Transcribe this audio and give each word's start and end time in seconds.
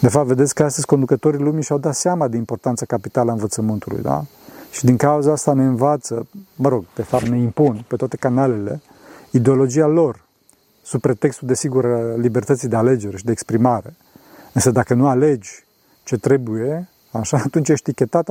De 0.00 0.08
fapt, 0.08 0.26
vedeți 0.26 0.54
că 0.54 0.62
astăzi 0.62 0.86
conducătorii 0.86 1.40
lumii 1.40 1.62
și-au 1.62 1.78
dat 1.78 1.94
seama 1.94 2.28
de 2.28 2.36
importanța 2.36 2.84
capitală 2.84 3.30
a 3.30 3.32
învățământului, 3.32 4.02
da? 4.02 4.24
Și 4.70 4.84
din 4.84 4.96
cauza 4.96 5.32
asta 5.32 5.52
ne 5.52 5.64
învață, 5.64 6.26
mă 6.54 6.68
rog, 6.68 6.84
de 6.94 7.02
fapt 7.02 7.28
ne 7.28 7.38
impun 7.38 7.84
pe 7.88 7.96
toate 7.96 8.16
canalele 8.16 8.80
ideologia 9.30 9.86
lor, 9.86 10.24
sub 10.82 11.00
pretextul, 11.00 11.48
desigur, 11.48 12.14
libertății 12.16 12.68
de 12.68 12.76
alegere 12.76 13.16
și 13.16 13.24
de 13.24 13.30
exprimare. 13.30 13.94
Însă 14.52 14.70
dacă 14.70 14.94
nu 14.94 15.08
alegi 15.08 15.64
ce 16.04 16.16
trebuie, 16.16 16.88
așa, 17.10 17.36
atunci 17.46 17.68
ești 17.68 17.90
etichetat 17.90 18.28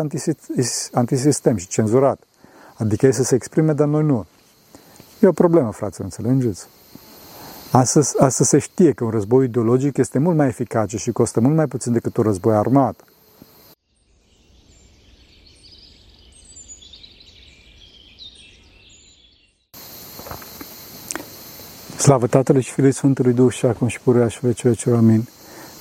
antisistem 0.92 1.56
și 1.56 1.68
cenzurat. 1.68 2.20
Adică 2.78 3.08
e 3.08 3.12
să 3.12 3.24
se 3.24 3.36
exprime, 3.36 3.74
dar 3.74 3.88
noi 3.88 4.04
nu. 4.04 4.26
E 5.20 5.28
o 5.28 5.32
problemă, 5.32 5.72
frate, 5.72 6.04
înțelegeți? 6.04 6.68
Astăzi, 7.72 8.20
astăzi 8.20 8.50
se 8.50 8.60
știe 8.60 8.92
că 8.92 9.04
un 9.04 9.10
război 9.10 9.46
ideologic 9.46 9.98
este 9.98 10.20
mult 10.20 10.38
mai 10.38 10.48
eficace 10.48 10.98
și 10.98 11.12
costă 11.12 11.40
mult 11.40 11.56
mai 11.56 11.68
puțin 11.68 11.94
decât 11.94 12.18
un 12.18 12.24
război 12.24 12.56
armat. 12.56 13.04
Slavă 21.98 22.28
Tatălui 22.28 22.62
și 22.62 22.72
Fiului 22.72 22.94
Sfântului 22.94 23.34
Duh 23.34 23.52
și 23.52 23.66
acum 23.66 23.88
și 23.88 24.00
pururea 24.00 24.28
și 24.28 24.40
vece 24.42 24.68
vece, 24.68 24.90
Amin. 24.90 25.28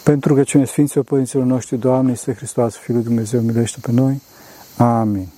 Pentru 0.05 0.35
că 0.35 0.43
cine 0.43 0.65
Sfinților 0.65 1.05
Părinților 1.05 1.45
noștri, 1.45 1.79
Doamne, 1.79 2.13
este 2.13 2.35
Hristos, 2.35 2.77
Fiul 2.77 3.03
Dumnezeu, 3.03 3.41
milește 3.41 3.79
pe 3.81 3.93
noi. 3.93 4.23
Amin. 4.77 5.29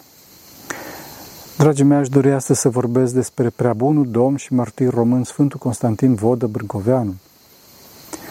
Dragii 1.60 1.84
mei, 1.84 1.98
aș 1.98 2.08
dori 2.08 2.32
astăzi 2.32 2.60
să 2.60 2.68
vorbesc 2.68 3.14
despre 3.14 3.50
preabunul 3.50 4.10
domn 4.10 4.36
și 4.36 4.52
martir 4.52 4.90
român 4.90 5.24
Sfântul 5.24 5.58
Constantin 5.58 6.14
Vodă 6.14 6.46
Brâncoveanu. 6.46 7.14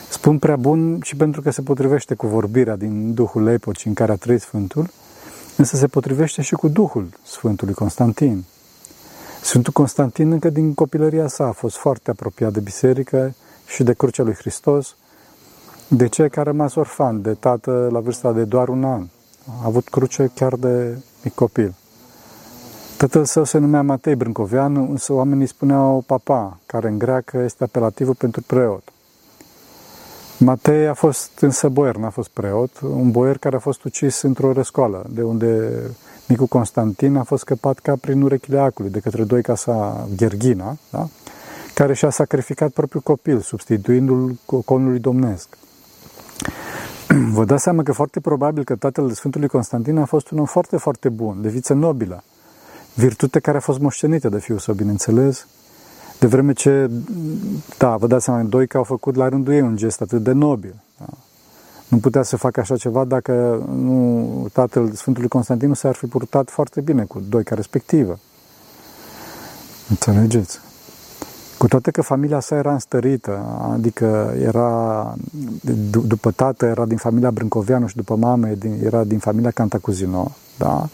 Spun 0.10 0.40
prea 0.40 0.56
bun 0.56 1.00
și 1.02 1.16
pentru 1.16 1.42
că 1.42 1.52
se 1.52 1.62
potrivește 1.62 2.16
cu 2.16 2.28
vorbirea 2.28 2.76
din 2.76 3.14
Duhul 3.14 3.48
epocii 3.48 3.90
în 3.90 3.96
care 3.96 4.12
a 4.12 4.16
trăit 4.16 4.42
Sfântul, 4.42 4.90
însă 5.58 5.76
se 5.76 5.88
potrivește 5.88 6.42
și 6.42 6.54
cu 6.54 6.68
Duhul 6.68 7.10
Sfântului 7.24 7.74
Constantin. 7.74 8.44
Sfântul 9.42 9.74
Constantin 9.74 10.32
încă 10.32 10.50
din 10.50 10.74
copilăria 10.74 11.28
sa 11.28 11.44
a 11.44 11.52
fost 11.52 11.76
foarte 11.76 12.12
apropiat 12.12 12.54
de 12.54 12.60
biserică 12.60 13.34
și 13.68 13.84
de 13.84 13.94
crucea 13.94 14.24
lui 14.24 14.34
Hristos, 14.34 14.96
de 15.88 16.08
ce 16.08 16.28
că 16.28 16.40
a 16.40 16.44
rămas 16.44 16.76
orfan 16.76 17.22
de 17.22 17.34
tată 17.34 17.90
la 17.92 18.00
vârsta 18.00 18.32
de 18.32 18.44
doar 18.44 18.68
un 18.68 18.84
an. 18.84 19.08
A 19.62 19.66
avut 19.66 19.88
cruce 19.88 20.32
chiar 20.36 20.56
de 20.56 20.98
mic 21.24 21.34
copil. 21.34 21.74
Tatăl 23.00 23.26
său 23.26 23.44
se 23.44 23.58
numea 23.58 23.82
Matei 23.82 24.16
Brâncoveanu, 24.16 24.88
însă 24.90 25.14
oamenii 25.14 25.46
spuneau 25.48 26.04
papa, 26.06 26.60
care 26.66 26.88
în 26.88 26.98
greacă 26.98 27.38
este 27.38 27.64
apelativul 27.64 28.16
pentru 28.16 28.42
preot. 28.42 28.84
Matei 30.38 30.88
a 30.88 30.94
fost 30.94 31.40
însă 31.40 31.70
boier, 31.70 31.96
n-a 31.96 32.10
fost 32.10 32.30
preot, 32.30 32.80
un 32.80 33.12
boier 33.12 33.38
care 33.38 33.56
a 33.56 33.60
fost 33.60 33.84
ucis 33.84 34.22
într-o 34.22 34.54
răscoală, 34.54 35.06
de 35.10 35.22
unde 35.22 35.70
micul 36.28 36.46
Constantin 36.46 37.16
a 37.16 37.24
fost 37.24 37.42
scăpat 37.42 37.80
ca 37.80 37.96
prin 38.02 38.22
urechile 38.22 38.60
acului 38.60 38.92
de 38.92 39.00
către 39.00 39.24
doi 39.24 39.42
casa 39.42 40.08
Gherghina, 40.16 40.78
da? 40.90 41.08
care 41.74 41.94
și-a 41.94 42.10
sacrificat 42.10 42.70
propriul 42.70 43.04
copil, 43.04 43.40
substituindu-l 43.40 44.36
conului 44.66 45.00
domnesc. 45.00 45.58
Vă 47.34 47.46
dați 47.46 47.64
seama 47.64 47.84
că 47.84 47.92
foarte 47.92 48.20
probabil 48.20 48.64
că 48.64 48.76
tatăl 48.76 49.12
Sfântului 49.12 49.48
Constantin 49.48 49.98
a 49.98 50.06
fost 50.06 50.30
un 50.30 50.40
om 50.40 50.46
foarte, 50.46 50.78
foarte 50.78 51.10
bun, 51.10 51.42
de 51.42 51.50
viță 51.50 51.74
nobilă, 51.74 52.24
virtute 53.00 53.40
care 53.40 53.58
a 53.58 53.60
fost 53.60 53.80
moștenită 53.80 54.30
de 54.30 54.40
fiul 54.40 54.60
său, 54.60 54.74
bineînțeles, 54.74 55.48
de 56.20 56.28
vreme 56.28 56.54
ce, 56.54 56.90
da, 57.78 57.96
vă 57.96 58.08
dați 58.08 58.24
seama, 58.24 58.42
doi 58.42 58.68
că 58.68 58.78
au 58.78 58.84
făcut 58.84 59.16
la 59.16 59.30
rândul 59.30 59.54
ei 59.54 59.62
un 59.62 59.76
gest 59.76 60.02
atât 60.02 60.24
de 60.24 60.32
nobil. 60.32 60.76
Da? 60.98 61.06
Nu 61.88 61.98
putea 61.98 62.24
să 62.24 62.38
facă 62.38 62.60
așa 62.60 62.78
ceva 62.78 63.04
dacă 63.04 63.64
nu, 63.72 64.48
tatăl 64.54 64.92
Sfântului 64.92 65.30
Constantin 65.30 65.68
nu 65.68 65.74
s-ar 65.74 65.96
fi 65.96 66.06
purtat 66.06 66.50
foarte 66.50 66.82
bine 66.82 67.04
cu 67.04 67.22
doica 67.30 67.56
respectivă. 67.56 68.20
Înțelegeți? 69.90 70.60
Cu 71.58 71.68
toate 71.68 71.92
că 71.92 72.02
familia 72.02 72.40
sa 72.40 72.56
era 72.56 72.72
înstărită, 72.72 73.62
adică 73.74 74.34
era, 74.42 75.16
după 76.06 76.32
tată 76.32 76.66
era 76.66 76.86
din 76.86 76.98
familia 76.98 77.32
Brâncoveanu 77.32 77.88
și 77.88 77.96
după 77.96 78.16
mamă 78.16 78.48
era 78.84 79.04
din 79.04 79.20
familia 79.20 79.52
Cantacuzino, 79.52 80.32
da? 80.58 80.90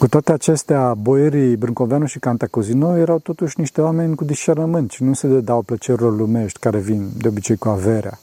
Cu 0.00 0.08
toate 0.08 0.32
acestea, 0.32 0.94
boierii 0.94 1.56
Brâncoveanu 1.56 2.06
și 2.06 2.18
Cantacuzino 2.18 2.96
erau 2.96 3.18
totuși 3.18 3.60
niște 3.60 3.80
oameni 3.80 4.14
cu 4.14 4.24
discernământ 4.24 4.90
și 4.90 5.02
nu 5.02 5.12
se 5.12 5.26
dedau 5.26 5.62
plăcerilor 5.62 6.16
lumești 6.16 6.58
care 6.58 6.78
vin 6.78 7.08
de 7.16 7.28
obicei 7.28 7.56
cu 7.56 7.68
averea. 7.68 8.18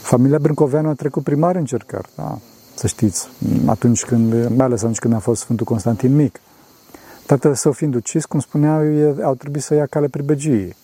Familia 0.00 0.38
Brâncoveanu 0.38 0.88
a 0.88 0.94
trecut 0.94 1.22
primar 1.22 1.56
încercări, 1.56 2.08
da? 2.16 2.38
să 2.74 2.86
știți, 2.86 3.28
atunci 3.66 4.04
când, 4.04 4.48
mai 4.56 4.66
ales 4.66 4.80
atunci 4.80 4.98
când 4.98 5.14
a 5.14 5.18
fost 5.18 5.40
Sfântul 5.40 5.66
Constantin 5.66 6.14
mic. 6.14 6.40
Tatăl 7.26 7.54
său 7.54 7.72
fiind 7.72 7.94
ucis, 7.94 8.24
cum 8.24 8.40
spuneau, 8.40 8.82
au 9.22 9.34
trebuit 9.34 9.62
să 9.62 9.74
ia 9.74 9.86
cale 9.86 10.08
pribegiei. 10.08 10.76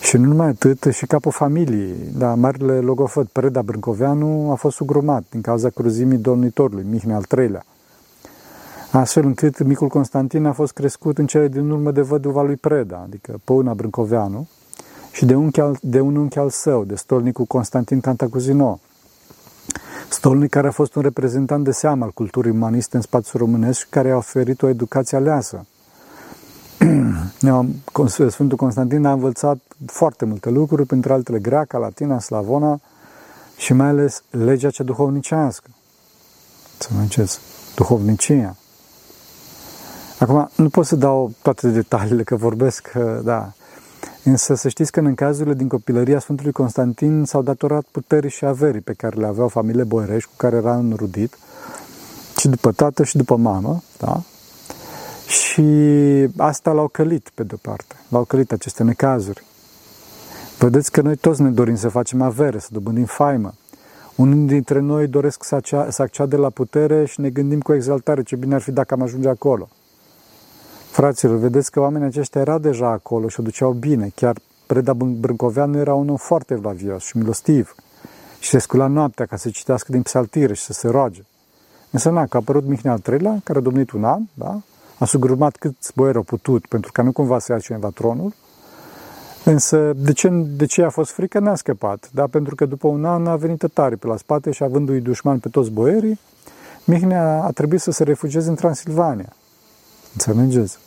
Și 0.00 0.16
nu 0.16 0.26
numai 0.26 0.48
atât, 0.48 0.84
și 0.92 1.06
capul 1.06 1.32
familiei, 1.32 1.94
da, 2.16 2.34
marele 2.34 2.80
logofăt, 2.80 3.26
Preda 3.26 3.62
Brâncoveanu, 3.62 4.50
a 4.50 4.54
fost 4.54 4.76
sugrumat 4.76 5.24
din 5.30 5.40
cauza 5.40 5.68
cruzimii 5.68 6.18
domnitorului, 6.18 6.84
Mihnea 6.90 7.16
al 7.16 7.24
III-lea. 7.38 7.64
Astfel 8.96 9.24
încât 9.24 9.62
micul 9.62 9.88
Constantin 9.88 10.44
a 10.44 10.52
fost 10.52 10.72
crescut 10.72 11.18
în 11.18 11.26
cele 11.26 11.48
din 11.48 11.70
urmă 11.70 11.90
de 11.90 12.00
văduva 12.00 12.42
lui 12.42 12.56
Preda, 12.56 13.02
adică 13.04 13.40
Păuna 13.44 13.74
Brâncoveanu, 13.74 14.48
și 15.12 15.24
de, 15.24 15.34
unchi 15.34 15.60
al, 15.60 15.78
de 15.80 16.00
un 16.00 16.16
unchi 16.16 16.38
al 16.38 16.50
său, 16.50 16.84
de 16.84 16.94
stolnicul 16.94 17.44
Constantin 17.44 18.00
Cantacuzino, 18.00 18.80
stolnic 20.08 20.50
care 20.50 20.66
a 20.66 20.70
fost 20.70 20.94
un 20.94 21.02
reprezentant 21.02 21.64
de 21.64 21.70
seamă 21.70 22.04
al 22.04 22.10
culturii 22.10 22.50
umaniste 22.50 22.96
în 22.96 23.02
spațiul 23.02 23.42
românesc 23.42 23.78
și 23.78 23.86
care 23.88 24.10
a 24.10 24.16
oferit 24.16 24.62
o 24.62 24.68
educație 24.68 25.16
aleasă. 25.16 25.66
Sfântul 28.28 28.56
Constantin 28.56 29.04
a 29.04 29.12
învățat 29.12 29.58
foarte 29.86 30.24
multe 30.24 30.50
lucruri, 30.50 30.86
printre 30.86 31.12
altele 31.12 31.38
greaca, 31.38 31.78
latina, 31.78 32.20
slavona 32.20 32.80
și 33.56 33.72
mai 33.72 33.88
ales 33.88 34.22
legea 34.30 34.70
cea 34.70 34.84
duhovnicească. 34.84 35.70
Să 36.78 36.88
mergeți, 36.96 37.38
duhovnicia. 37.74 38.56
Acum, 40.18 40.50
nu 40.56 40.68
pot 40.68 40.86
să 40.86 40.96
dau 40.96 41.32
toate 41.42 41.68
detaliile, 41.68 42.22
că 42.22 42.36
vorbesc, 42.36 42.92
da, 43.22 43.52
Însă 44.24 44.54
să 44.54 44.68
știți 44.68 44.92
că 44.92 45.00
în 45.00 45.14
cazurile 45.14 45.54
din 45.54 45.68
copilăria 45.68 46.18
Sfântului 46.18 46.52
Constantin 46.52 47.24
s-au 47.24 47.42
datorat 47.42 47.84
puterii 47.90 48.30
și 48.30 48.44
averii 48.44 48.80
pe 48.80 48.92
care 48.92 49.16
le 49.16 49.26
aveau 49.26 49.48
familiile 49.48 49.84
boierești 49.84 50.28
cu 50.28 50.34
care 50.36 50.56
era 50.56 50.76
înrudit, 50.76 51.38
și 52.38 52.48
după 52.48 52.72
tată 52.72 53.04
și 53.04 53.16
după 53.16 53.36
mamă, 53.36 53.82
da? 53.98 54.22
Și 55.26 55.62
asta 56.36 56.72
l-au 56.72 56.88
călit, 56.88 57.28
pe 57.34 57.42
de-o 57.42 57.56
parte. 57.62 57.94
L-au 58.08 58.24
călit 58.24 58.52
aceste 58.52 58.82
necazuri. 58.82 59.44
Vedeți 60.58 60.90
că 60.90 61.00
noi 61.00 61.16
toți 61.16 61.42
ne 61.42 61.50
dorim 61.50 61.76
să 61.76 61.88
facem 61.88 62.22
avere, 62.22 62.58
să 62.58 62.68
dobândim 62.70 63.04
faimă. 63.04 63.54
Unii 64.14 64.46
dintre 64.46 64.80
noi 64.80 65.06
doresc 65.06 65.44
să, 65.44 65.54
acea, 65.54 65.90
să 65.90 66.02
acceade 66.02 66.36
la 66.36 66.50
putere 66.50 67.04
și 67.04 67.20
ne 67.20 67.30
gândim 67.30 67.60
cu 67.60 67.72
exaltare 67.72 68.22
ce 68.22 68.36
bine 68.36 68.54
ar 68.54 68.60
fi 68.60 68.70
dacă 68.70 68.94
am 68.94 69.02
ajunge 69.02 69.28
acolo. 69.28 69.68
Fraților, 70.96 71.36
vedeți 71.36 71.70
că 71.70 71.80
oamenii 71.80 72.06
aceștia 72.06 72.40
erau 72.40 72.58
deja 72.58 72.88
acolo 72.88 73.28
și 73.28 73.40
o 73.40 73.42
duceau 73.42 73.72
bine. 73.72 74.10
Chiar 74.14 74.36
Preda 74.66 74.94
Brâncoveanu 74.94 75.78
era 75.78 75.94
un 75.94 76.08
om 76.08 76.16
foarte 76.16 76.54
vlavios 76.54 77.04
și 77.04 77.16
milostiv 77.16 77.74
și 78.38 78.48
se 78.48 78.58
scula 78.58 78.86
noaptea 78.86 79.26
ca 79.26 79.36
să 79.36 79.50
citească 79.50 79.92
din 79.92 80.02
psaltire 80.02 80.54
și 80.54 80.62
să 80.62 80.72
se 80.72 80.88
roage. 80.88 81.24
Însă, 81.90 82.10
na, 82.10 82.26
că 82.26 82.36
a 82.36 82.40
apărut 82.40 82.64
Mihnea 82.64 82.92
al 82.92 82.98
treilea, 82.98 83.40
care 83.44 83.58
a 83.58 83.62
domnit 83.62 83.90
un 83.90 84.04
an, 84.04 84.22
da? 84.34 84.60
a 84.98 85.04
sugrumat 85.04 85.56
câți 85.56 85.92
boieri 85.94 86.16
au 86.16 86.22
putut, 86.22 86.66
pentru 86.66 86.92
ca 86.92 87.02
nu 87.02 87.12
cumva 87.12 87.38
să 87.38 87.52
ia 87.52 87.58
cineva 87.58 87.88
tronul, 87.94 88.34
Însă, 89.44 89.92
de 89.96 90.12
ce, 90.12 90.28
de 90.56 90.66
ce 90.66 90.82
a 90.82 90.90
fost 90.90 91.10
frică? 91.10 91.38
N-a 91.38 91.54
scăpat. 91.54 92.10
Da? 92.12 92.26
Pentru 92.26 92.54
că 92.54 92.66
după 92.66 92.88
un 92.88 93.04
an 93.04 93.26
a 93.26 93.36
venit 93.36 93.58
tătare 93.58 93.96
pe 93.96 94.06
la 94.06 94.16
spate 94.16 94.50
și 94.50 94.62
avându-i 94.62 95.00
dușman 95.00 95.38
pe 95.38 95.48
toți 95.48 95.70
boierii, 95.70 96.20
Mihnea 96.84 97.42
a 97.42 97.50
trebuit 97.50 97.80
să 97.80 97.90
se 97.90 98.04
refugieze 98.04 98.48
în 98.48 98.54
Transilvania. 98.54 99.32
Înțelegeți? 100.12 100.78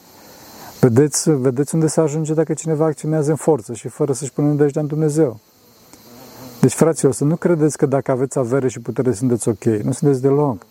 Vedeți, 0.79 1.31
vedeți 1.31 1.73
unde 1.73 1.87
se 1.87 2.01
ajunge 2.01 2.33
dacă 2.33 2.53
cineva 2.53 2.85
acționează 2.85 3.29
în 3.29 3.35
forță 3.35 3.73
și 3.73 3.87
fără 3.87 4.13
să-și 4.13 4.31
pună 4.31 4.47
nădejdea 4.47 4.81
în 4.81 4.87
Dumnezeu. 4.87 5.39
Deci, 6.61 6.73
fraților, 6.73 7.13
să 7.13 7.23
nu 7.23 7.35
credeți 7.35 7.77
că 7.77 7.85
dacă 7.85 8.11
aveți 8.11 8.39
avere 8.39 8.67
și 8.67 8.79
putere 8.79 9.13
sunteți 9.13 9.47
ok. 9.47 9.63
Nu 9.63 9.91
sunteți 9.91 10.21
deloc. 10.21 10.65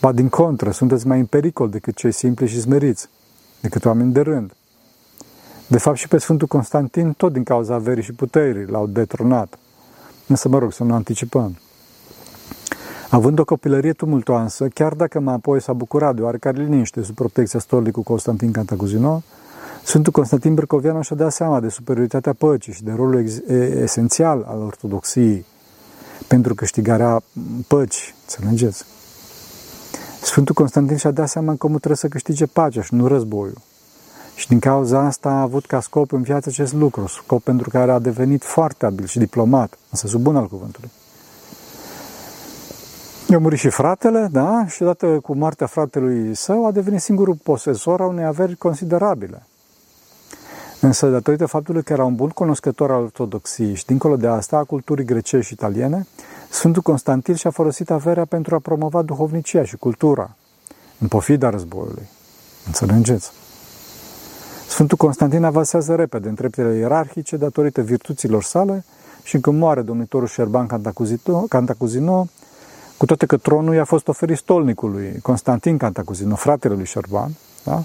Ba 0.00 0.12
din 0.12 0.28
contră, 0.28 0.70
sunteți 0.70 1.06
mai 1.06 1.18
în 1.18 1.26
pericol 1.26 1.70
decât 1.70 1.96
cei 1.96 2.12
simpli 2.12 2.48
și 2.48 2.60
smeriți, 2.60 3.08
decât 3.60 3.84
oameni 3.84 4.12
de 4.12 4.20
rând. 4.20 4.52
De 5.66 5.78
fapt, 5.78 5.96
și 5.96 6.08
pe 6.08 6.18
Sfântul 6.18 6.46
Constantin, 6.46 7.12
tot 7.12 7.32
din 7.32 7.42
cauza 7.42 7.74
averii 7.74 8.02
și 8.02 8.12
puterii, 8.12 8.66
l-au 8.66 8.86
detronat. 8.86 9.58
Însă, 10.26 10.48
mă 10.48 10.58
rog, 10.58 10.72
să 10.72 10.84
nu 10.84 10.94
anticipăm. 10.94 11.58
Având 13.14 13.38
o 13.38 13.44
copilărie 13.44 13.92
tumultoasă, 13.92 14.68
chiar 14.68 14.92
dacă 14.92 15.20
mai 15.20 15.34
apoi 15.34 15.60
s-a 15.60 15.72
bucurat 15.72 16.14
de 16.14 16.22
oarecare 16.22 16.62
liniște 16.62 17.02
sub 17.02 17.14
protecția 17.14 17.60
stolicului 17.60 18.04
Constantin 18.04 18.52
Cantacuzino, 18.52 19.22
Sfântul 19.84 20.12
Constantin 20.12 20.54
Brăcovianu 20.54 21.02
și-a 21.02 21.16
dat 21.16 21.32
seama 21.32 21.60
de 21.60 21.68
superioritatea 21.68 22.32
păcii 22.32 22.72
și 22.72 22.82
de 22.82 22.92
rolul 22.96 23.24
esențial 23.82 24.44
al 24.48 24.60
ortodoxiei. 24.60 25.44
pentru 26.28 26.54
câștigarea 26.54 27.22
păcii, 27.68 28.14
înțelegeți? 28.20 28.84
Sfântul 30.22 30.54
Constantin 30.54 30.96
și-a 30.96 31.10
dat 31.10 31.28
seama 31.28 31.54
că 31.54 31.66
omul 31.66 31.78
trebuie 31.78 31.98
să 31.98 32.08
câștige 32.08 32.46
pacea 32.46 32.82
și 32.82 32.94
nu 32.94 33.06
războiul. 33.06 33.60
Și 34.34 34.48
din 34.48 34.58
cauza 34.58 35.00
asta 35.00 35.28
a 35.28 35.40
avut 35.40 35.66
ca 35.66 35.80
scop 35.80 36.12
în 36.12 36.22
viață 36.22 36.48
acest 36.48 36.72
lucru, 36.72 37.06
scop 37.06 37.42
pentru 37.42 37.70
care 37.70 37.90
a 37.90 37.98
devenit 37.98 38.44
foarte 38.44 38.86
abil 38.86 39.06
și 39.06 39.18
diplomat, 39.18 39.78
însă 39.90 40.06
sub 40.06 40.20
bun 40.20 40.36
al 40.36 40.46
cuvântului. 40.46 40.90
I-a 43.28 43.38
murit 43.38 43.58
și 43.58 43.68
fratele, 43.68 44.28
da? 44.32 44.66
Și 44.66 44.82
odată 44.82 45.06
cu 45.06 45.34
moartea 45.34 45.66
fratelui 45.66 46.34
său 46.34 46.66
a 46.66 46.70
devenit 46.70 47.00
singurul 47.00 47.34
posesor 47.42 48.00
a 48.00 48.06
unei 48.06 48.24
averi 48.24 48.56
considerabile. 48.56 49.42
Însă, 50.80 51.10
datorită 51.10 51.46
faptului 51.46 51.82
că 51.82 51.92
era 51.92 52.04
un 52.04 52.14
bun 52.14 52.28
cunoscător 52.28 52.90
al 52.90 53.02
ortodoxiei 53.02 53.74
și, 53.74 53.84
dincolo 53.84 54.16
de 54.16 54.26
asta, 54.26 54.56
a 54.56 54.64
culturii 54.64 55.04
grecești 55.04 55.46
și 55.46 55.52
italiene, 55.52 56.06
Sfântul 56.50 56.82
Constantin 56.82 57.34
și-a 57.34 57.50
folosit 57.50 57.90
averea 57.90 58.24
pentru 58.24 58.54
a 58.54 58.58
promova 58.58 59.02
duhovnicia 59.02 59.64
și 59.64 59.76
cultura, 59.76 60.36
în 60.98 61.08
pofida 61.08 61.50
războiului. 61.50 62.08
Înțelegeți? 62.66 63.30
Sfântul 64.68 64.96
Constantin 64.96 65.44
avansează 65.44 65.94
repede 65.94 66.28
în 66.28 66.34
treptele 66.34 66.78
ierarhice 66.78 67.36
datorită 67.36 67.80
virtuților 67.80 68.42
sale 68.42 68.84
și 69.22 69.38
când 69.38 69.58
moare 69.58 69.82
domnitorul 69.82 70.26
Șerban 70.26 70.66
Cantacuzino, 70.66 71.40
Cantacuzino 71.48 72.28
cu 72.96 73.06
toate 73.06 73.26
că 73.26 73.36
tronul 73.36 73.74
i-a 73.74 73.84
fost 73.84 74.08
oferit 74.08 74.36
stolnicului 74.36 75.18
Constantin 75.22 75.76
Cantacuzino, 75.76 76.34
fratele 76.34 76.74
lui 76.74 76.84
Șerban, 76.84 77.30
da? 77.64 77.82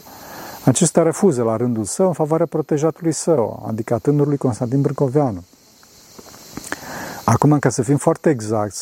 acesta 0.65 1.03
refuză 1.03 1.43
la 1.43 1.55
rândul 1.55 1.83
său 1.83 2.07
în 2.07 2.13
favoarea 2.13 2.45
protejatului 2.45 3.11
său, 3.11 3.65
adică 3.67 3.93
a 3.93 3.97
tânărului 3.97 4.37
Constantin 4.37 4.81
Brâncoveanu. 4.81 5.43
Acum, 7.23 7.59
ca 7.59 7.69
să 7.69 7.81
fim 7.81 7.97
foarte 7.97 8.29
exacti, 8.29 8.79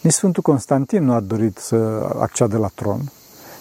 nici 0.00 0.12
Sfântul 0.12 0.42
Constantin 0.42 1.04
nu 1.04 1.12
a 1.12 1.20
dorit 1.20 1.58
să 1.58 1.76
acceadă 2.20 2.56
la 2.56 2.70
tron, 2.74 3.00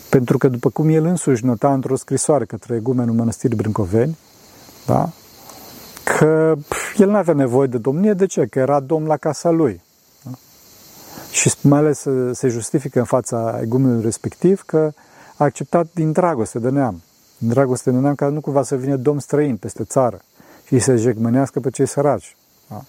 pentru 0.10 0.38
că, 0.38 0.48
după 0.48 0.70
cum 0.70 0.90
el 0.90 1.06
însuși 1.06 1.46
nota 1.46 1.74
într-o 1.74 1.96
scrisoare 1.96 2.46
către 2.46 2.76
egumenul 2.76 3.16
mănăstirii 3.16 3.58
Brâncoveni, 3.58 4.18
da? 4.86 5.10
că 6.04 6.56
el 6.98 7.10
nu 7.10 7.16
avea 7.16 7.34
nevoie 7.34 7.68
de 7.68 7.78
domnie, 7.78 8.14
de 8.14 8.26
ce? 8.26 8.46
Că 8.46 8.60
era 8.60 8.80
domn 8.80 9.08
la 9.08 9.18
casa 9.18 9.50
lui. 9.50 9.82
Da? 11.36 11.42
Și 11.42 11.54
mai 11.62 11.80
ales 11.80 12.06
se 12.32 12.48
justifică 12.48 13.00
în 13.00 13.06
fața 13.06 13.60
egumenului 13.62 14.04
respectiv 14.04 14.64
că 14.66 14.92
a 15.38 15.44
acceptat 15.44 15.88
din 15.94 16.12
dragoste 16.12 16.60
de 16.60 16.70
neam. 16.70 17.02
Din 17.38 17.50
dragoste 17.50 17.92
de 17.92 17.98
neam 17.98 18.16
ca 18.16 18.28
nu 18.28 18.42
cumva 18.42 18.64
să 18.64 18.76
vină 18.76 18.96
domn 18.96 19.20
străin 19.20 19.58
peste 19.58 19.84
țară 19.84 20.20
și 20.66 20.80
să 20.80 20.96
jegmănească 20.96 21.60
pe 21.60 21.70
cei 21.70 21.86
săraci. 21.86 22.36
Da? 22.70 22.84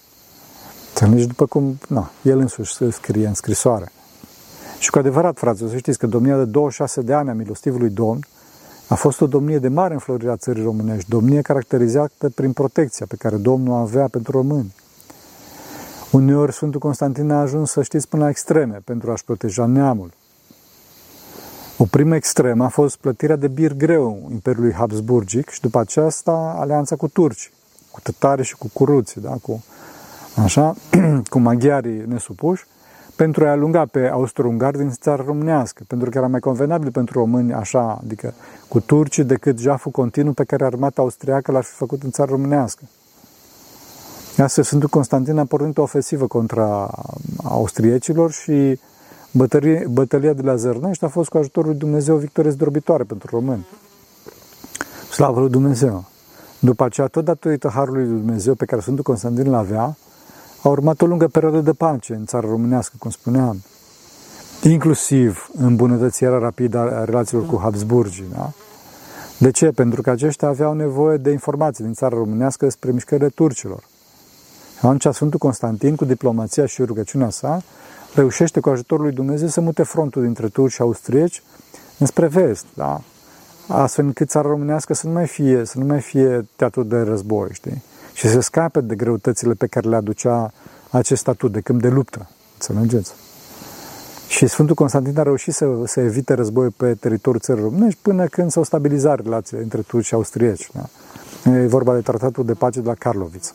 Înțelegi? 0.89 1.27
După 1.27 1.45
cum 1.45 1.77
na, 1.87 2.11
el 2.21 2.39
însuși 2.39 2.73
se 2.73 2.91
scrie 2.91 3.27
în 3.27 3.33
scrisoare. 3.33 3.91
Și 4.79 4.89
cu 4.89 4.97
adevărat, 4.97 5.37
frate, 5.37 5.67
să 5.69 5.77
știți 5.77 5.97
că 5.97 6.07
domnia 6.07 6.37
de 6.37 6.45
26 6.45 7.01
de 7.01 7.13
ani 7.13 7.29
a 7.29 7.33
milostivului 7.33 7.89
Domn 7.89 8.19
a 8.87 8.95
fost 8.95 9.21
o 9.21 9.27
domnie 9.27 9.59
de 9.59 9.67
mare 9.67 9.93
înflorire 9.93 10.31
a 10.31 10.35
țării 10.35 10.63
românești, 10.63 11.09
domnie 11.09 11.41
caracterizată 11.41 12.29
prin 12.29 12.53
protecția 12.53 13.05
pe 13.09 13.15
care 13.15 13.35
Domnul 13.35 13.73
o 13.73 13.75
avea 13.75 14.07
pentru 14.07 14.31
români. 14.31 14.73
Uneori 16.11 16.53
Sfântul 16.53 16.79
Constantin 16.79 17.31
a 17.31 17.41
ajuns, 17.41 17.71
să 17.71 17.83
știți, 17.83 18.07
până 18.07 18.23
la 18.23 18.29
extreme 18.29 18.81
pentru 18.83 19.11
a-și 19.11 19.23
proteja 19.23 19.65
neamul. 19.65 20.11
O 21.77 21.85
primă 21.85 22.15
extremă 22.15 22.63
a 22.63 22.67
fost 22.67 22.97
plătirea 22.97 23.35
de 23.35 23.47
bir 23.47 23.73
greu 23.73 24.27
Imperiului 24.31 24.73
Habsburgic 24.73 25.49
și 25.49 25.61
după 25.61 25.79
aceasta 25.79 26.55
alianța 26.59 26.95
cu 26.95 27.07
turci, 27.07 27.51
cu 27.91 27.99
tătari 28.03 28.43
și 28.43 28.55
cu 28.55 28.69
curuții, 28.73 29.21
da? 29.21 29.35
cu, 29.41 29.63
așa, 30.43 30.75
cu 31.31 31.39
maghiarii 31.39 32.03
nesupuși, 32.07 32.65
pentru 33.15 33.45
a 33.45 33.49
alunga 33.49 33.85
pe 33.85 34.07
austro-ungari 34.07 34.77
din 34.77 34.89
țara 34.89 35.23
românească, 35.25 35.83
pentru 35.87 36.09
că 36.09 36.17
era 36.17 36.27
mai 36.27 36.39
convenabil 36.39 36.91
pentru 36.91 37.19
români 37.19 37.53
așa, 37.53 37.99
adică 38.03 38.33
cu 38.67 38.79
turcii, 38.79 39.23
decât 39.23 39.59
jaful 39.59 39.91
continuu 39.91 40.33
pe 40.33 40.43
care 40.43 40.65
armata 40.65 41.01
austriacă 41.01 41.51
l-ar 41.51 41.63
fi 41.63 41.73
făcut 41.73 42.03
în 42.03 42.11
țara 42.11 42.31
românească. 42.31 42.83
Astfel, 44.37 44.63
Sfântul 44.63 44.89
Constantin 44.89 45.37
a 45.37 45.45
pornit 45.45 45.77
o 45.77 45.81
ofensivă 45.81 46.27
contra 46.27 46.91
austriecilor 47.43 48.31
și 48.31 48.79
bătălie, 49.31 49.87
bătălia 49.91 50.33
de 50.33 50.41
la 50.41 50.55
Zărnești 50.55 51.05
a 51.05 51.07
fost 51.07 51.29
cu 51.29 51.37
ajutorul 51.37 51.69
lui 51.69 51.79
Dumnezeu 51.79 52.15
o 52.15 52.17
victorie 52.17 52.51
zdrobitoare 52.51 53.03
pentru 53.03 53.27
români. 53.31 53.67
Slavă 55.11 55.39
lui 55.39 55.49
Dumnezeu! 55.49 56.05
După 56.59 56.83
aceea, 56.83 57.07
tot 57.07 57.25
datorită 57.25 57.67
Harului 57.67 58.05
lui 58.05 58.17
Dumnezeu 58.17 58.53
pe 58.53 58.65
care 58.65 58.81
Sfântul 58.81 59.03
Constantin 59.03 59.47
îl 59.47 59.53
avea, 59.53 59.97
a 60.63 60.67
urmat 60.69 61.01
o 61.01 61.05
lungă 61.05 61.27
perioadă 61.27 61.59
de 61.59 61.71
pace 61.71 62.13
în 62.13 62.25
țara 62.25 62.47
românească, 62.47 62.95
cum 62.99 63.11
spuneam, 63.11 63.61
inclusiv 64.63 65.49
îmbunătățirea 65.57 66.37
rapidă 66.37 66.77
a 66.77 67.03
relațiilor 67.03 67.45
cu 67.45 67.59
Habsburgii. 67.61 68.25
Da? 68.33 68.51
De 69.37 69.51
ce? 69.51 69.71
Pentru 69.71 70.01
că 70.01 70.09
aceștia 70.09 70.47
aveau 70.47 70.73
nevoie 70.73 71.17
de 71.17 71.31
informații 71.31 71.83
din 71.83 71.93
țara 71.93 72.15
românească 72.15 72.65
despre 72.65 72.91
mișcările 72.91 73.29
turcilor. 73.29 73.83
Atunci 74.81 75.07
Sfântul 75.15 75.39
Constantin, 75.39 75.95
cu 75.95 76.05
diplomația 76.05 76.65
și 76.65 76.83
rugăciunea 76.83 77.29
sa, 77.29 77.61
reușește 78.13 78.59
cu 78.59 78.69
ajutorul 78.69 79.05
lui 79.05 79.13
Dumnezeu 79.13 79.47
să 79.47 79.61
mute 79.61 79.83
frontul 79.83 80.23
dintre 80.23 80.47
turci 80.47 80.73
și 80.73 80.81
austrieci 80.81 81.43
înspre 81.97 82.27
vest, 82.27 82.65
da? 82.73 83.01
astfel 83.67 84.05
încât 84.05 84.29
țara 84.29 84.47
românească 84.47 84.93
să 84.93 85.07
nu 85.07 85.13
mai 85.13 85.27
fie, 85.27 85.65
să 85.65 85.79
nu 85.79 85.85
mai 85.85 86.01
fie 86.01 86.47
teatru 86.55 86.83
de 86.83 86.97
război, 87.01 87.49
știi? 87.51 87.83
și 88.17 88.29
să 88.29 88.39
scape 88.39 88.81
de 88.81 88.95
greutățile 88.95 89.53
pe 89.53 89.67
care 89.67 89.89
le 89.89 89.95
aducea 89.95 90.51
acest 90.89 91.21
statut 91.21 91.51
de 91.51 91.59
câmp 91.59 91.81
de 91.81 91.87
luptă. 91.87 92.29
Înțelegeți? 92.53 93.13
Și 94.27 94.47
Sfântul 94.47 94.75
Constantin 94.75 95.19
a 95.19 95.23
reușit 95.23 95.53
să, 95.53 95.67
să 95.85 95.99
evite 95.99 96.33
război 96.33 96.69
pe 96.69 96.93
teritoriul 96.93 97.41
țării 97.41 97.63
românești 97.63 97.99
până 98.01 98.25
când 98.25 98.51
s-au 98.51 98.63
stabilizat 98.63 99.23
relațiile 99.23 99.63
între 99.63 99.81
turci 99.81 100.05
și 100.05 100.13
austrieci. 100.13 100.69
Da? 100.73 100.89
E 101.51 101.65
vorba 101.65 101.93
de 101.93 102.01
tratatul 102.01 102.45
de 102.45 102.53
pace 102.53 102.79
de 102.79 102.87
la 102.87 102.93
Karlovița. 102.93 103.51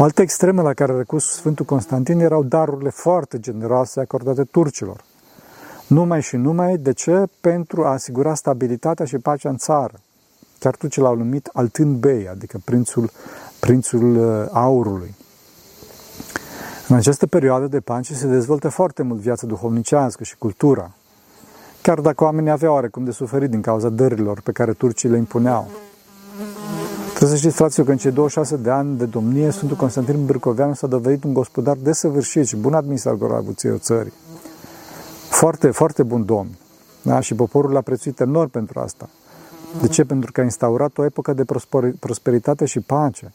O 0.00 0.02
altă 0.02 0.22
extremă 0.22 0.62
la 0.62 0.72
care 0.72 0.92
a 0.92 0.96
recurs 0.96 1.24
Sfântul 1.24 1.64
Constantin 1.64 2.20
erau 2.20 2.42
darurile 2.42 2.90
foarte 2.90 3.40
generoase 3.40 4.00
acordate 4.00 4.44
turcilor. 4.44 5.04
Numai 5.86 6.22
și 6.22 6.36
numai, 6.36 6.76
de 6.76 6.92
ce? 6.92 7.24
Pentru 7.40 7.84
a 7.84 7.90
asigura 7.90 8.34
stabilitatea 8.34 9.04
și 9.04 9.18
pacea 9.18 9.48
în 9.48 9.56
țară. 9.56 10.00
Chiar 10.58 10.76
ce 10.88 11.00
l-au 11.00 11.16
numit 11.16 11.50
Altân 11.52 11.98
Bey, 11.98 12.28
adică 12.28 12.60
prințul, 12.64 13.10
prințul 13.60 14.16
uh, 14.16 14.48
aurului. 14.52 15.14
În 16.88 16.96
această 16.96 17.26
perioadă 17.26 17.66
de 17.66 17.80
pace 17.80 18.14
se 18.14 18.26
dezvoltă 18.26 18.68
foarte 18.68 19.02
mult 19.02 19.20
viața 19.20 19.46
duhovnicească 19.46 20.24
și 20.24 20.36
cultura, 20.36 20.90
chiar 21.82 22.00
dacă 22.00 22.24
oamenii 22.24 22.50
aveau 22.50 22.74
oarecum 22.74 23.04
de 23.04 23.10
suferit 23.10 23.50
din 23.50 23.60
cauza 23.60 23.88
dărilor 23.88 24.40
pe 24.40 24.52
care 24.52 24.72
turcii 24.72 25.08
le 25.08 25.16
impuneau. 25.16 25.68
Trebuie 27.18 27.38
să 27.38 27.44
știți, 27.44 27.58
fraților, 27.60 27.86
că 27.86 27.92
în 27.92 27.98
cei 27.98 28.10
26 28.10 28.56
de 28.56 28.70
ani 28.70 28.96
de 28.96 29.04
domnie, 29.04 29.50
Sfântul 29.50 29.76
Constantin 29.76 30.26
Bârcoveanu 30.26 30.74
s-a 30.74 30.86
dovedit 30.86 31.24
un 31.24 31.32
gospodar 31.32 31.76
desăvârșit 31.76 32.46
și 32.46 32.56
bun 32.56 32.74
administrator 32.74 33.30
al 33.30 33.36
avuției 33.36 33.78
țării. 33.78 34.12
Foarte, 35.28 35.70
foarte 35.70 36.02
bun 36.02 36.24
domn. 36.24 36.48
Da? 37.02 37.20
Și 37.20 37.34
poporul 37.34 37.72
l-a 37.72 37.80
prețuit 37.80 38.20
enorm 38.20 38.50
pentru 38.50 38.80
asta. 38.80 39.08
De 39.80 39.88
ce? 39.88 40.04
Pentru 40.04 40.32
că 40.32 40.40
a 40.40 40.44
instaurat 40.44 40.98
o 40.98 41.04
epocă 41.04 41.32
de 41.32 41.44
prosperitate 41.98 42.64
și 42.64 42.80
pace. 42.80 43.32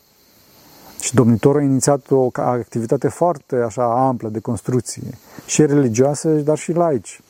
Și 1.00 1.14
domnitorul 1.14 1.62
a 1.62 1.64
inițiat 1.64 2.12
o 2.12 2.30
activitate 2.34 3.08
foarte 3.08 3.56
așa 3.56 4.08
amplă 4.08 4.30
de 4.30 4.40
construcție, 4.40 5.18
și 5.46 5.66
religioasă, 5.66 6.30
dar 6.30 6.58
și 6.58 6.72
laici. 6.72 7.22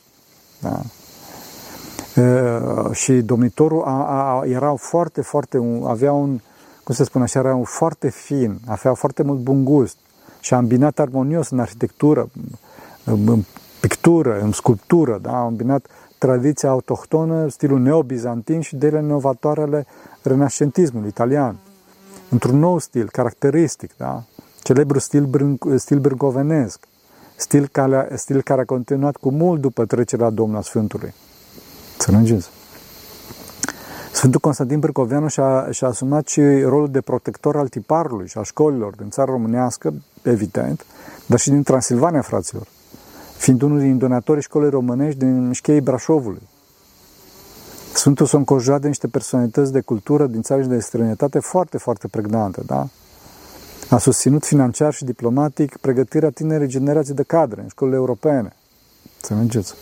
Da. 0.60 0.80
E, 2.16 2.60
și 2.92 3.12
domnitorul 3.12 3.82
a, 3.82 4.04
a, 4.04 4.46
era 4.46 4.74
foarte, 4.74 5.20
foarte, 5.20 5.80
avea 5.84 6.12
un, 6.12 6.40
cum 6.84 6.94
se 6.94 7.04
spune 7.04 7.24
așa, 7.24 7.38
era 7.38 7.54
un 7.54 7.64
foarte 7.64 8.10
fin, 8.10 8.58
avea 8.66 8.94
foarte 8.94 9.22
mult 9.22 9.38
bun 9.38 9.64
gust 9.64 9.96
și 10.40 10.54
a 10.54 10.58
îmbinat 10.58 10.98
armonios 10.98 11.50
în 11.50 11.58
arhitectură, 11.58 12.28
în 13.04 13.42
pictură, 13.80 14.40
în 14.40 14.52
sculptură, 14.52 15.18
da? 15.22 15.36
a 15.36 15.46
îmbinat 15.46 15.86
tradiția 16.18 16.68
autohtonă, 16.68 17.48
stilul 17.48 17.80
neobizantin 17.80 18.60
și 18.60 18.76
de 18.76 19.00
inovatoare 19.02 19.60
ale 19.60 19.86
renascentismului 20.22 21.08
italian. 21.08 21.56
Într-un 22.28 22.58
nou 22.58 22.78
stil, 22.78 23.08
caracteristic, 23.12 23.96
da? 23.96 24.22
celebru 24.62 24.98
stil, 24.98 25.24
brân, 25.24 25.58
stil 25.76 25.98
brâncovenesc, 25.98 26.86
stil 27.36 27.68
care, 27.72 28.08
stil 28.14 28.42
care 28.42 28.60
a 28.60 28.64
continuat 28.64 29.16
cu 29.16 29.30
mult 29.30 29.60
după 29.60 29.84
trecerea 29.84 30.30
Domnului 30.30 30.64
Sfântului. 30.64 31.14
Înțelegeți? 32.06 32.48
Sfântul 34.12 34.40
Constantin 34.40 34.78
Brâncoveanu 34.78 35.28
și-a, 35.28 35.68
și-a 35.70 35.88
asumat 35.88 36.26
și 36.26 36.40
rolul 36.62 36.90
de 36.90 37.00
protector 37.00 37.56
al 37.56 37.68
tiparului 37.68 38.28
și 38.28 38.38
a 38.38 38.42
școlilor 38.42 38.94
din 38.94 39.10
țara 39.10 39.30
românească, 39.30 39.94
evident, 40.22 40.86
dar 41.26 41.38
și 41.38 41.50
din 41.50 41.62
Transilvania, 41.62 42.20
fraților 42.20 42.66
fiind 43.44 43.62
unul 43.62 43.78
din 43.78 43.98
donatorii 43.98 44.42
școlii 44.42 44.70
românești 44.70 45.18
din 45.18 45.52
Șcheii 45.52 45.80
Brașovului. 45.80 46.42
Sfântul 47.94 48.26
s-a 48.26 48.36
înconjurat 48.36 48.80
de 48.80 48.86
niște 48.86 49.06
personalități 49.06 49.72
de 49.72 49.80
cultură 49.80 50.26
din 50.26 50.42
țară 50.42 50.62
și 50.62 50.68
de 50.68 50.78
străinătate 50.80 51.38
foarte, 51.38 51.78
foarte 51.78 52.08
pregnante, 52.08 52.62
da? 52.66 52.88
A 53.90 53.98
susținut 53.98 54.44
financiar 54.44 54.92
și 54.92 55.04
diplomatic 55.04 55.76
pregătirea 55.76 56.30
tinerii 56.30 56.68
generații 56.68 57.14
de 57.14 57.22
cadre 57.22 57.60
în 57.60 57.68
școlile 57.68 57.96
europene. 57.96 58.56
Înțelegeți? 59.20 59.74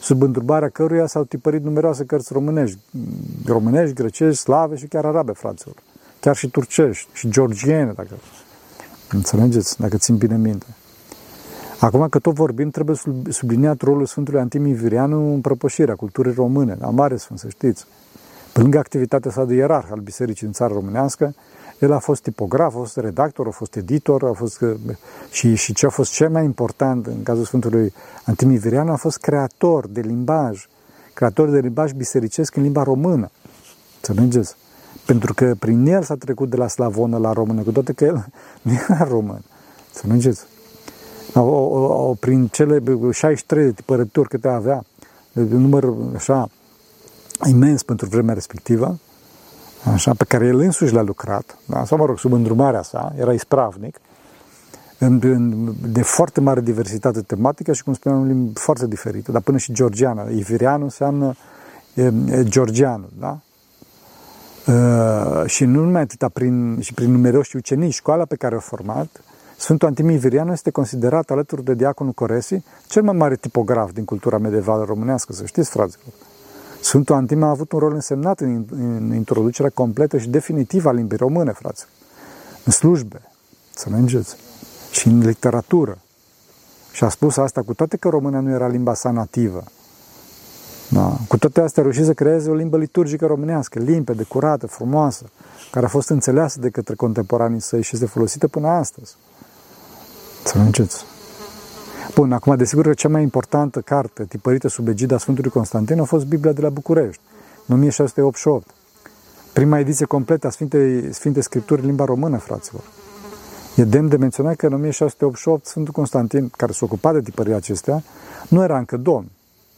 sub 0.00 0.22
îndrubarea 0.22 0.68
căruia 0.68 1.06
s-au 1.06 1.24
tipărit 1.24 1.62
numeroase 1.62 2.04
cărți 2.04 2.32
românești, 2.32 2.78
românești, 3.46 3.94
grecești, 3.94 4.40
slave 4.40 4.76
și 4.76 4.86
chiar 4.86 5.04
arabe, 5.04 5.32
fraților. 5.32 5.76
Chiar 6.20 6.36
și 6.36 6.48
turcești 6.48 7.08
și 7.12 7.28
georgiene, 7.28 7.92
dacă 7.92 8.18
înțelegeți, 9.10 9.80
dacă 9.80 9.96
țin 9.96 10.16
bine 10.16 10.36
minte. 10.36 10.66
Acum 11.80 12.08
că 12.08 12.18
tot 12.18 12.34
vorbim, 12.34 12.70
trebuie 12.70 12.96
subliniat 13.28 13.80
rolul 13.80 14.06
Sfântului 14.06 14.40
Antimii 14.40 14.72
Virianu 14.72 15.32
în 15.32 15.40
prăpășirea 15.40 15.94
culturii 15.94 16.32
române, 16.32 16.76
la 16.80 16.90
mare 16.90 17.16
sfânt, 17.16 17.38
să 17.38 17.48
știți. 17.48 17.86
Pe 18.52 18.60
lângă 18.60 18.78
activitatea 18.78 19.30
sa 19.30 19.44
de 19.44 19.54
ierarh 19.54 19.88
al 19.90 19.98
bisericii 19.98 20.46
în 20.46 20.52
țara 20.52 20.74
românească, 20.74 21.34
el 21.78 21.92
a 21.92 21.98
fost 21.98 22.22
tipograf, 22.22 22.74
a 22.74 22.78
fost 22.78 22.96
redactor, 22.96 23.46
a 23.46 23.50
fost 23.50 23.76
editor, 23.76 24.24
a 24.24 24.32
fost 24.32 24.64
și, 25.30 25.54
și 25.54 25.72
ce 25.72 25.86
a 25.86 25.88
fost 25.88 26.12
cel 26.12 26.30
mai 26.30 26.44
important 26.44 27.06
în 27.06 27.22
cazul 27.22 27.44
Sfântului 27.44 27.92
Antimii 28.24 28.58
Virianu 28.58 28.92
a 28.92 28.96
fost 28.96 29.18
creator 29.18 29.86
de 29.88 30.00
limbaj, 30.00 30.68
creator 31.14 31.48
de 31.48 31.58
limbaj 31.58 31.92
bisericesc 31.92 32.56
în 32.56 32.62
limba 32.62 32.82
română. 32.82 33.30
Înțelegeți? 33.96 34.56
Pentru 35.06 35.34
că 35.34 35.54
prin 35.58 35.86
el 35.86 36.02
s-a 36.02 36.14
trecut 36.14 36.50
de 36.50 36.56
la 36.56 36.68
slavonă 36.68 37.18
la 37.18 37.32
română, 37.32 37.62
cu 37.62 37.70
toate 37.70 37.92
că 37.92 38.04
el 38.04 38.26
nu 38.62 38.72
era 38.72 39.04
român. 39.04 39.42
Înțelegeți? 39.94 40.46
O, 41.34 41.40
o, 41.40 42.08
o, 42.08 42.14
prin 42.14 42.46
cele 42.46 42.82
63 43.12 43.64
de 43.64 43.72
tipărături 43.72 44.28
câte 44.28 44.48
avea, 44.48 44.84
de 45.32 45.56
număr 45.56 45.94
așa 46.14 46.48
imens 47.48 47.82
pentru 47.82 48.06
vremea 48.06 48.34
respectivă, 48.34 48.98
așa, 49.92 50.14
pe 50.14 50.24
care 50.24 50.46
el 50.46 50.58
însuși 50.58 50.92
l-a 50.92 51.02
lucrat, 51.02 51.58
da? 51.66 51.84
sau 51.84 51.98
mă 51.98 52.04
rog, 52.04 52.18
sub 52.18 52.32
îndrumarea 52.32 52.82
sa, 52.82 53.12
era 53.18 53.32
ispravnic, 53.32 54.00
în, 54.98 55.20
în, 55.22 55.74
de 55.92 56.02
foarte 56.02 56.40
mare 56.40 56.60
diversitate 56.60 57.20
tematică 57.20 57.72
și, 57.72 57.82
cum 57.82 57.92
spuneam, 57.92 58.20
în 58.20 58.26
limbi 58.26 58.60
foarte 58.60 58.86
diferite, 58.86 59.32
dar 59.32 59.40
până 59.40 59.58
și 59.58 59.72
georgiană. 59.72 60.30
Ivirianu 60.30 60.82
înseamnă 60.82 61.34
e, 61.94 62.02
e, 62.02 62.44
georgianul, 62.44 63.10
da? 63.18 63.38
Uh, 64.66 65.46
și 65.46 65.64
nu 65.64 65.84
numai 65.84 66.00
atâta, 66.00 66.28
prin, 66.28 66.80
și 66.80 66.94
prin 66.94 67.10
numeroși 67.10 67.56
ucenici, 67.56 67.94
școala 67.94 68.24
pe 68.24 68.36
care 68.36 68.54
a 68.54 68.58
format, 68.58 69.22
Sfântul 69.60 69.88
Antimii 69.88 70.16
Virianu 70.16 70.52
este 70.52 70.70
considerat, 70.70 71.30
alături 71.30 71.64
de 71.64 71.74
Diaconul 71.74 72.12
Coresi, 72.12 72.62
cel 72.86 73.02
mai 73.02 73.16
mare 73.16 73.36
tipograf 73.36 73.92
din 73.92 74.04
cultura 74.04 74.38
medievală 74.38 74.84
românească, 74.84 75.32
să 75.32 75.44
știți, 75.44 75.70
fraților. 75.70 76.12
Sfântul 76.80 77.14
Antim 77.14 77.42
a 77.42 77.48
avut 77.48 77.72
un 77.72 77.78
rol 77.78 77.92
însemnat 77.94 78.40
în, 78.40 78.64
în 78.70 79.14
introducerea 79.14 79.70
completă 79.74 80.18
și 80.18 80.28
definitivă 80.28 80.88
a 80.88 80.92
limbii 80.92 81.16
române, 81.16 81.52
frați. 81.52 81.86
În 82.64 82.72
slujbe, 82.72 83.20
să 83.74 83.88
mergeți, 83.90 84.36
și 84.90 85.08
în 85.08 85.18
literatură. 85.18 85.98
Și 86.92 87.04
a 87.04 87.08
spus 87.08 87.36
asta 87.36 87.62
cu 87.62 87.74
toate 87.74 87.96
că 87.96 88.08
româna 88.08 88.40
nu 88.40 88.50
era 88.50 88.66
limba 88.66 88.94
sa 88.94 89.10
nativă. 89.10 89.62
Da. 90.88 91.16
Cu 91.28 91.38
toate 91.38 91.60
astea 91.60 91.82
a 91.82 91.84
reușit 91.86 92.04
să 92.04 92.14
creeze 92.14 92.50
o 92.50 92.54
limbă 92.54 92.76
liturgică 92.76 93.26
românească, 93.26 93.78
limpede, 93.78 94.22
curată, 94.22 94.66
frumoasă, 94.66 95.30
care 95.70 95.86
a 95.86 95.88
fost 95.88 96.08
înțeleasă 96.08 96.60
de 96.60 96.70
către 96.70 96.94
contemporanii 96.94 97.60
săi 97.60 97.82
și 97.82 97.94
este 97.94 98.06
folosită 98.06 98.48
până 98.48 98.68
astăzi. 98.68 99.16
Să 100.44 100.58
mergeți. 100.58 101.04
Bun, 102.14 102.32
acum, 102.32 102.56
desigur 102.56 102.86
că 102.86 102.94
cea 102.94 103.08
mai 103.08 103.22
importantă 103.22 103.80
carte 103.80 104.24
tipărită 104.24 104.68
sub 104.68 104.88
egida 104.88 105.18
Sfântului 105.18 105.50
Constantin 105.50 106.00
a 106.00 106.04
fost 106.04 106.26
Biblia 106.26 106.52
de 106.52 106.60
la 106.60 106.68
București, 106.68 107.22
în 107.66 107.74
1688. 107.74 108.66
Prima 109.52 109.78
ediție 109.78 110.06
completă 110.06 110.46
a 110.46 110.50
Sfintei, 110.50 111.14
Sfinte 111.14 111.40
Scripturi 111.40 111.80
în 111.80 111.86
limba 111.86 112.04
română, 112.04 112.38
fraților. 112.38 112.82
E 113.76 113.84
demn 113.84 114.08
de 114.08 114.16
menționat 114.16 114.56
că 114.56 114.66
în 114.66 114.72
1688 114.72 115.66
Sfântul 115.66 115.92
Constantin, 115.92 116.48
care 116.56 116.72
s-a 116.72 116.84
ocupat 116.84 117.12
de 117.12 117.20
tipărirea 117.20 117.56
acestea, 117.56 118.02
nu 118.48 118.62
era 118.62 118.78
încă 118.78 118.96
domn, 118.96 119.30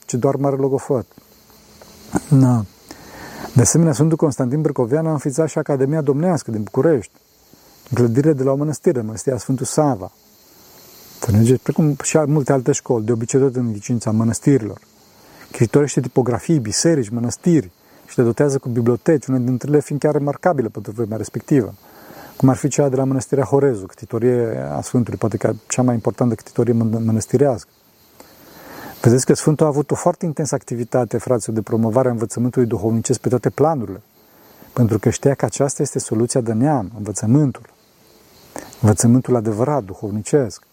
ci 0.06 0.14
doar 0.14 0.34
mare 0.36 0.56
logofăt. 0.56 1.06
Na. 2.28 2.64
De 3.54 3.60
asemenea, 3.60 3.92
Sfântul 3.92 4.16
Constantin 4.16 4.60
Brăcovean 4.60 5.06
a 5.06 5.12
înființat 5.12 5.48
și 5.48 5.58
Academia 5.58 6.00
Domnească 6.00 6.50
din 6.50 6.62
București, 6.62 7.12
clădire 7.94 8.32
de 8.32 8.42
la 8.42 8.52
o 8.52 8.56
mănăstire, 8.56 9.00
mănăstirea 9.00 9.38
Sfântul 9.38 9.66
Sava, 9.66 10.12
Înțelegeți? 11.26 11.62
Precum 11.62 11.96
și 12.02 12.18
multe 12.26 12.52
alte 12.52 12.72
școli, 12.72 13.04
de 13.04 13.12
obicei 13.12 13.40
tot 13.40 13.56
în 13.56 13.70
licența 13.70 14.10
mănăstirilor. 14.10 14.80
Chitorește 15.50 16.00
tipografii, 16.00 16.58
biserici, 16.58 17.08
mănăstiri 17.08 17.70
și 18.06 18.18
le 18.18 18.24
dotează 18.24 18.58
cu 18.58 18.68
biblioteci, 18.68 19.26
unele 19.26 19.44
dintre 19.44 19.68
ele 19.68 19.80
fiind 19.80 20.00
chiar 20.00 20.12
remarcabile 20.12 20.68
pentru 20.68 20.92
vremea 20.92 21.16
respectivă. 21.16 21.74
Cum 22.36 22.48
ar 22.48 22.56
fi 22.56 22.68
cea 22.68 22.88
de 22.88 22.96
la 22.96 23.04
Mănăstirea 23.04 23.44
Horezu, 23.44 23.86
ctitorie 23.86 24.68
a 24.72 24.80
Sfântului, 24.80 25.18
poate 25.18 25.36
că 25.36 25.52
cea 25.68 25.82
mai 25.82 25.94
importantă 25.94 26.34
ctitorie 26.34 26.72
mănăstirească. 26.72 27.68
Vedeți 29.02 29.26
că 29.26 29.34
Sfântul 29.34 29.66
a 29.66 29.68
avut 29.68 29.90
o 29.90 29.94
foarte 29.94 30.24
intensă 30.24 30.54
activitate, 30.54 31.18
fraților, 31.18 31.56
de 31.56 31.62
promovare 31.62 32.08
a 32.08 32.10
învățământului 32.10 32.68
duhovnicesc 32.68 33.20
pe 33.20 33.28
toate 33.28 33.50
planurile. 33.50 34.02
Pentru 34.72 34.98
că 34.98 35.10
știa 35.10 35.34
că 35.34 35.44
aceasta 35.44 35.82
este 35.82 35.98
soluția 35.98 36.40
de 36.40 36.52
neam, 36.52 36.90
învățământul. 36.96 37.62
Învățământul 38.80 39.36
adevărat, 39.36 39.84
duhovnicesc. 39.84 40.66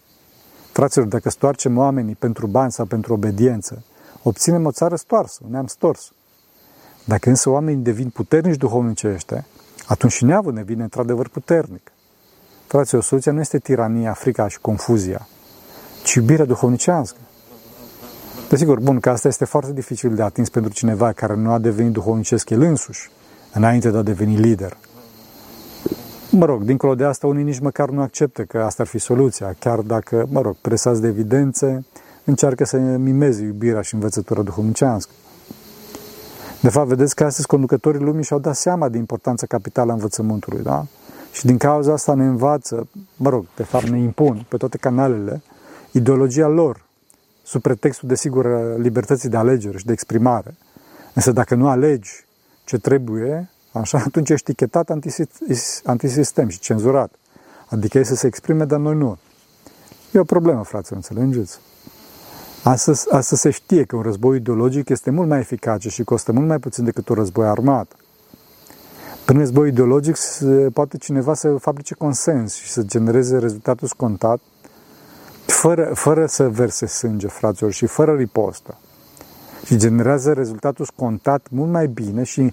Fraților, 0.72 1.06
dacă 1.06 1.30
stoarcem 1.30 1.78
oamenii 1.78 2.14
pentru 2.14 2.46
bani 2.46 2.72
sau 2.72 2.84
pentru 2.84 3.12
obediență, 3.12 3.82
obținem 4.22 4.66
o 4.66 4.70
țară 4.72 4.96
stoarsă, 4.96 5.40
un 5.44 5.50
neam 5.50 5.66
stors. 5.66 6.12
Dacă 7.04 7.28
însă 7.28 7.50
oamenii 7.50 7.82
devin 7.82 8.10
puternici 8.10 8.56
duhovnicește, 8.56 9.46
atunci 9.86 10.12
și 10.12 10.24
neavul 10.24 10.52
ne 10.52 10.62
vine 10.62 10.82
într-adevăr 10.82 11.28
puternic. 11.28 11.92
Fraților, 12.66 13.02
soluția 13.02 13.32
nu 13.32 13.40
este 13.40 13.58
tirania, 13.58 14.12
frica 14.12 14.48
și 14.48 14.58
confuzia, 14.60 15.26
ci 16.02 16.14
iubirea 16.14 16.44
duhovnicească. 16.44 17.18
Desigur, 18.48 18.80
bun, 18.80 19.00
că 19.00 19.10
asta 19.10 19.28
este 19.28 19.44
foarte 19.44 19.72
dificil 19.72 20.14
de 20.14 20.22
atins 20.22 20.48
pentru 20.48 20.72
cineva 20.72 21.12
care 21.12 21.34
nu 21.34 21.52
a 21.52 21.58
devenit 21.58 21.92
duhovnicesc 21.92 22.50
el 22.50 22.60
însuși, 22.60 23.10
înainte 23.52 23.90
de 23.90 23.96
a 23.96 24.02
deveni 24.02 24.36
lider. 24.36 24.76
Mă 26.32 26.44
rog, 26.44 26.62
dincolo 26.62 26.94
de 26.94 27.04
asta, 27.04 27.26
unii 27.26 27.44
nici 27.44 27.58
măcar 27.58 27.88
nu 27.88 28.00
acceptă 28.00 28.42
că 28.42 28.58
asta 28.58 28.82
ar 28.82 28.88
fi 28.88 28.98
soluția, 28.98 29.54
chiar 29.58 29.78
dacă, 29.78 30.26
mă 30.30 30.40
rog, 30.40 30.56
presați 30.60 31.00
de 31.00 31.06
evidențe, 31.06 31.84
încearcă 32.24 32.64
să 32.64 32.76
mimeze 32.76 33.42
iubirea 33.42 33.80
și 33.80 33.94
învățătura 33.94 34.42
duhovnicească. 34.42 35.10
De 36.60 36.68
fapt, 36.68 36.88
vedeți 36.88 37.14
că 37.14 37.24
astăzi 37.24 37.46
conducătorii 37.46 38.00
lumii 38.00 38.24
și-au 38.24 38.38
dat 38.38 38.56
seama 38.56 38.88
de 38.88 38.98
importanța 38.98 39.46
capitală 39.46 39.90
a 39.90 39.94
învățământului, 39.94 40.62
da? 40.62 40.86
Și 41.32 41.46
din 41.46 41.56
cauza 41.58 41.92
asta 41.92 42.14
ne 42.14 42.24
învață, 42.24 42.88
mă 43.16 43.28
rog, 43.28 43.44
de 43.56 43.62
fapt 43.62 43.88
ne 43.88 43.98
impun 43.98 44.46
pe 44.48 44.56
toate 44.56 44.76
canalele 44.76 45.42
ideologia 45.92 46.48
lor, 46.48 46.84
sub 47.42 47.60
pretextul, 47.60 48.08
desigur, 48.08 48.76
libertății 48.78 49.28
de 49.28 49.36
alegere 49.36 49.78
și 49.78 49.86
de 49.86 49.92
exprimare. 49.92 50.54
Însă 51.14 51.32
dacă 51.32 51.54
nu 51.54 51.68
alegi 51.68 52.10
ce 52.64 52.78
trebuie, 52.78 53.50
Așa, 53.72 53.98
atunci 54.06 54.30
ești 54.30 54.50
etichetat 54.50 54.90
antisistem 55.84 56.48
și 56.48 56.58
cenzurat. 56.58 57.12
Adică 57.68 57.98
e 57.98 58.02
să 58.02 58.14
se 58.14 58.26
exprime, 58.26 58.64
dar 58.64 58.78
noi 58.78 58.94
nu. 58.94 59.18
E 60.12 60.18
o 60.18 60.24
problemă, 60.24 60.64
fraților, 60.64 61.02
înțelegeți? 61.08 61.58
Astăzi, 62.62 63.10
astăzi 63.10 63.40
se 63.40 63.50
știe 63.50 63.84
că 63.84 63.96
un 63.96 64.02
război 64.02 64.36
ideologic 64.36 64.88
este 64.88 65.10
mult 65.10 65.28
mai 65.28 65.38
eficace 65.38 65.88
și 65.88 66.04
costă 66.04 66.32
mult 66.32 66.46
mai 66.46 66.58
puțin 66.58 66.84
decât 66.84 67.08
un 67.08 67.14
război 67.14 67.46
armat. 67.46 67.92
Prin 69.24 69.38
război 69.38 69.68
ideologic 69.68 70.16
poate 70.72 70.96
cineva 70.96 71.34
să 71.34 71.56
fabrice 71.56 71.94
consens 71.94 72.54
și 72.54 72.70
să 72.70 72.82
genereze 72.82 73.38
rezultatul 73.38 73.88
scontat 73.88 74.40
fără, 75.46 75.90
fără 75.94 76.26
să 76.26 76.48
verse 76.48 76.86
sânge, 76.86 77.26
fraților, 77.26 77.72
și 77.72 77.86
fără 77.86 78.14
ripostă 78.14 78.78
și 79.70 79.76
generează 79.76 80.32
rezultatul 80.32 80.84
scontat 80.84 81.46
mult 81.50 81.70
mai 81.70 81.86
bine 81.86 82.22
și 82.22 82.52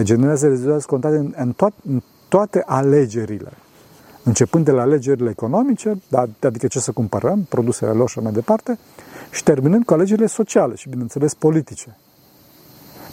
generează 0.00 0.48
rezultatul 0.48 0.80
scontat 0.80 1.12
în, 1.12 1.34
în, 1.36 1.52
toat, 1.52 1.72
în 1.88 2.02
toate 2.28 2.62
alegerile. 2.66 3.52
Începând 4.22 4.64
de 4.64 4.70
la 4.70 4.82
alegerile 4.82 5.30
economice, 5.30 6.00
da, 6.08 6.24
adică 6.42 6.66
ce 6.66 6.78
să 6.78 6.92
cumpărăm, 6.92 7.46
produsele 7.48 7.90
lor 7.90 8.08
și 8.08 8.18
mai 8.18 8.32
departe, 8.32 8.78
și 9.30 9.42
terminând 9.42 9.84
cu 9.84 9.92
alegerile 9.92 10.26
sociale 10.26 10.74
și, 10.74 10.88
bineînțeles, 10.88 11.34
politice. 11.34 11.96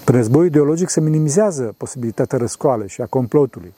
Prin 0.06 0.18
război 0.18 0.46
ideologic 0.46 0.90
se 0.90 1.02
minimizează 1.02 1.74
posibilitatea 1.78 2.38
răscoale 2.38 2.88
și 2.88 3.02
a 3.02 3.06
complotului. 3.06 3.74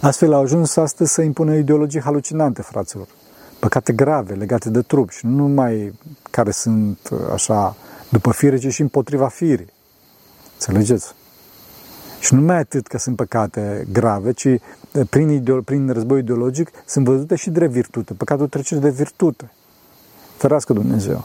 Astfel 0.00 0.32
au 0.32 0.42
ajuns 0.42 0.76
astăzi 0.76 1.12
să 1.12 1.22
impună 1.22 1.54
ideologii 1.54 2.00
halucinante, 2.00 2.62
fraților. 2.62 3.06
Păcate 3.58 3.92
grave 3.92 4.34
legate 4.34 4.70
de 4.70 4.80
trup 4.80 5.10
și 5.10 5.26
nu 5.26 5.36
numai 5.46 5.92
care 6.30 6.50
sunt 6.50 6.98
așa 7.32 7.76
după 8.16 8.30
fire, 8.30 8.56
ci 8.56 8.72
și 8.72 8.80
împotriva 8.80 9.28
firii. 9.28 9.72
Înțelegeți? 10.52 11.14
Și 12.20 12.34
nu 12.34 12.40
mai 12.40 12.58
atât 12.58 12.86
că 12.86 12.98
sunt 12.98 13.16
păcate 13.16 13.86
grave, 13.92 14.32
ci 14.32 14.48
prin, 15.10 15.28
ideo- 15.28 15.64
prin 15.64 15.92
război 15.92 16.18
ideologic 16.18 16.70
sunt 16.86 17.04
văzute 17.04 17.34
și 17.34 17.50
drept 17.50 17.72
virtute. 17.72 18.14
Păcatul 18.14 18.48
trece 18.48 18.76
de 18.76 18.90
virtute. 18.90 19.50
Ferească 20.36 20.72
Dumnezeu. 20.72 21.24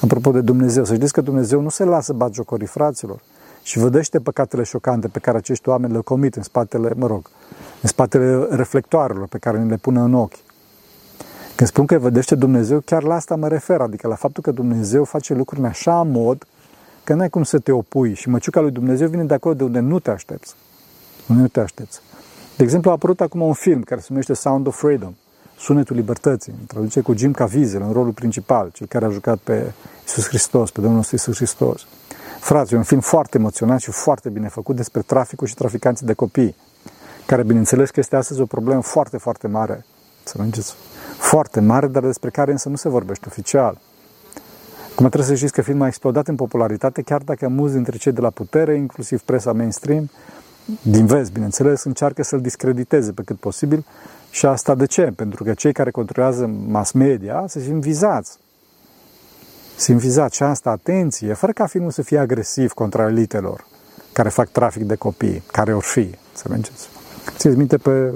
Apropo 0.00 0.30
de 0.30 0.40
Dumnezeu, 0.40 0.84
să 0.84 0.94
știți 0.94 1.12
că 1.12 1.20
Dumnezeu 1.20 1.60
nu 1.60 1.68
se 1.68 1.84
lasă 1.84 2.12
batjocorii 2.12 2.66
fraților 2.66 3.20
și 3.62 3.78
vădește 3.78 4.18
păcatele 4.20 4.62
șocante 4.62 5.08
pe 5.08 5.18
care 5.18 5.36
acești 5.36 5.68
oameni 5.68 5.92
le 5.92 6.00
comit 6.00 6.34
în 6.34 6.42
spatele, 6.42 6.92
mă 6.96 7.06
rog, 7.06 7.30
în 7.82 7.88
spatele 7.88 8.46
reflectoarelor 8.50 9.26
pe 9.26 9.38
care 9.38 9.58
ne 9.58 9.68
le 9.68 9.76
pune 9.76 10.00
în 10.00 10.14
ochi. 10.14 10.47
Când 11.58 11.70
spun 11.70 11.86
că 11.86 11.98
vedește 11.98 12.34
Dumnezeu, 12.34 12.80
chiar 12.80 13.02
la 13.02 13.14
asta 13.14 13.36
mă 13.36 13.48
refer, 13.48 13.80
adică 13.80 14.08
la 14.08 14.14
faptul 14.14 14.42
că 14.42 14.50
Dumnezeu 14.50 15.04
face 15.04 15.34
lucruri 15.34 15.60
în 15.60 15.66
așa 15.66 16.02
mod 16.02 16.46
că 17.04 17.14
n-ai 17.14 17.28
cum 17.28 17.42
să 17.42 17.58
te 17.58 17.72
opui 17.72 18.14
și 18.14 18.28
măciuca 18.28 18.60
lui 18.60 18.70
Dumnezeu 18.70 19.08
vine 19.08 19.24
de 19.24 19.34
acolo 19.34 19.54
de 19.54 19.64
unde 19.64 19.78
nu 19.78 19.98
te 19.98 20.10
aștepți. 20.10 20.54
Unde 21.28 21.42
nu 21.42 21.48
te 21.48 21.60
aștepți. 21.60 22.00
De 22.56 22.62
exemplu, 22.62 22.90
a 22.90 22.92
apărut 22.92 23.20
acum 23.20 23.40
un 23.40 23.52
film 23.52 23.82
care 23.82 24.00
se 24.00 24.06
numește 24.08 24.34
Sound 24.34 24.66
of 24.66 24.78
Freedom, 24.78 25.14
Sunetul 25.58 25.96
Libertății, 25.96 26.54
în 26.60 26.66
traduce 26.66 27.00
cu 27.00 27.14
Jim 27.16 27.32
Caviezel 27.32 27.82
în 27.82 27.92
rolul 27.92 28.12
principal, 28.12 28.70
cel 28.72 28.86
care 28.86 29.04
a 29.04 29.10
jucat 29.10 29.38
pe 29.38 29.72
Iisus 30.00 30.26
Hristos, 30.26 30.70
pe 30.70 30.80
Domnul 30.80 30.96
nostru 30.96 31.14
Iisus 31.14 31.36
Hristos. 31.36 31.86
Frați, 32.40 32.74
e 32.74 32.76
un 32.76 32.82
film 32.82 33.00
foarte 33.00 33.38
emoționant 33.38 33.80
și 33.80 33.90
foarte 33.90 34.28
bine 34.28 34.48
făcut 34.48 34.76
despre 34.76 35.00
traficul 35.00 35.46
și 35.46 35.54
traficanții 35.54 36.06
de 36.06 36.12
copii, 36.12 36.56
care 37.26 37.42
bineînțeles 37.42 37.90
că 37.90 38.00
este 38.00 38.16
astăzi 38.16 38.40
o 38.40 38.46
problemă 38.46 38.82
foarte, 38.82 39.16
foarte 39.16 39.46
mare, 39.46 39.84
să 40.24 40.34
mergeți, 40.38 40.74
foarte 41.18 41.60
mare, 41.60 41.86
dar 41.86 42.02
despre 42.02 42.30
care 42.30 42.50
însă 42.50 42.68
nu 42.68 42.76
se 42.76 42.88
vorbește 42.88 43.24
oficial. 43.28 43.78
Cum 44.94 45.06
trebuie 45.06 45.30
să 45.30 45.34
știți 45.34 45.52
că 45.52 45.62
filmul 45.62 45.84
a 45.84 45.86
explodat 45.86 46.28
în 46.28 46.34
popularitate, 46.34 47.02
chiar 47.02 47.22
dacă 47.22 47.48
mulți 47.48 47.74
dintre 47.74 47.96
cei 47.96 48.12
de 48.12 48.20
la 48.20 48.30
putere, 48.30 48.76
inclusiv 48.76 49.20
presa 49.20 49.52
mainstream, 49.52 50.10
din 50.82 51.06
vest, 51.06 51.32
bineînțeles, 51.32 51.84
încearcă 51.84 52.22
să-l 52.22 52.40
discrediteze 52.40 53.12
pe 53.12 53.22
cât 53.22 53.38
posibil. 53.38 53.86
Și 54.30 54.46
asta 54.46 54.74
de 54.74 54.86
ce? 54.86 55.02
Pentru 55.02 55.44
că 55.44 55.54
cei 55.54 55.72
care 55.72 55.90
controlează 55.90 56.46
mass 56.46 56.92
media 56.92 57.44
se 57.48 57.60
simt 57.60 57.80
vizați. 57.80 58.38
Se 59.76 59.82
simt 59.82 59.98
vizați 59.98 60.36
și 60.36 60.42
asta, 60.42 60.70
atenție, 60.70 61.32
fără 61.32 61.52
ca 61.52 61.66
filmul 61.66 61.90
să 61.90 62.02
fie 62.02 62.18
agresiv 62.18 62.72
contra 62.72 63.06
elitelor 63.06 63.66
care 64.12 64.28
fac 64.28 64.48
trafic 64.48 64.82
de 64.82 64.94
copii, 64.94 65.42
care 65.52 65.74
or 65.74 65.82
fi, 65.82 66.10
să 66.32 66.44
mergeți. 66.48 66.88
Țineți 67.36 67.58
minte 67.58 67.76
pe 67.76 68.12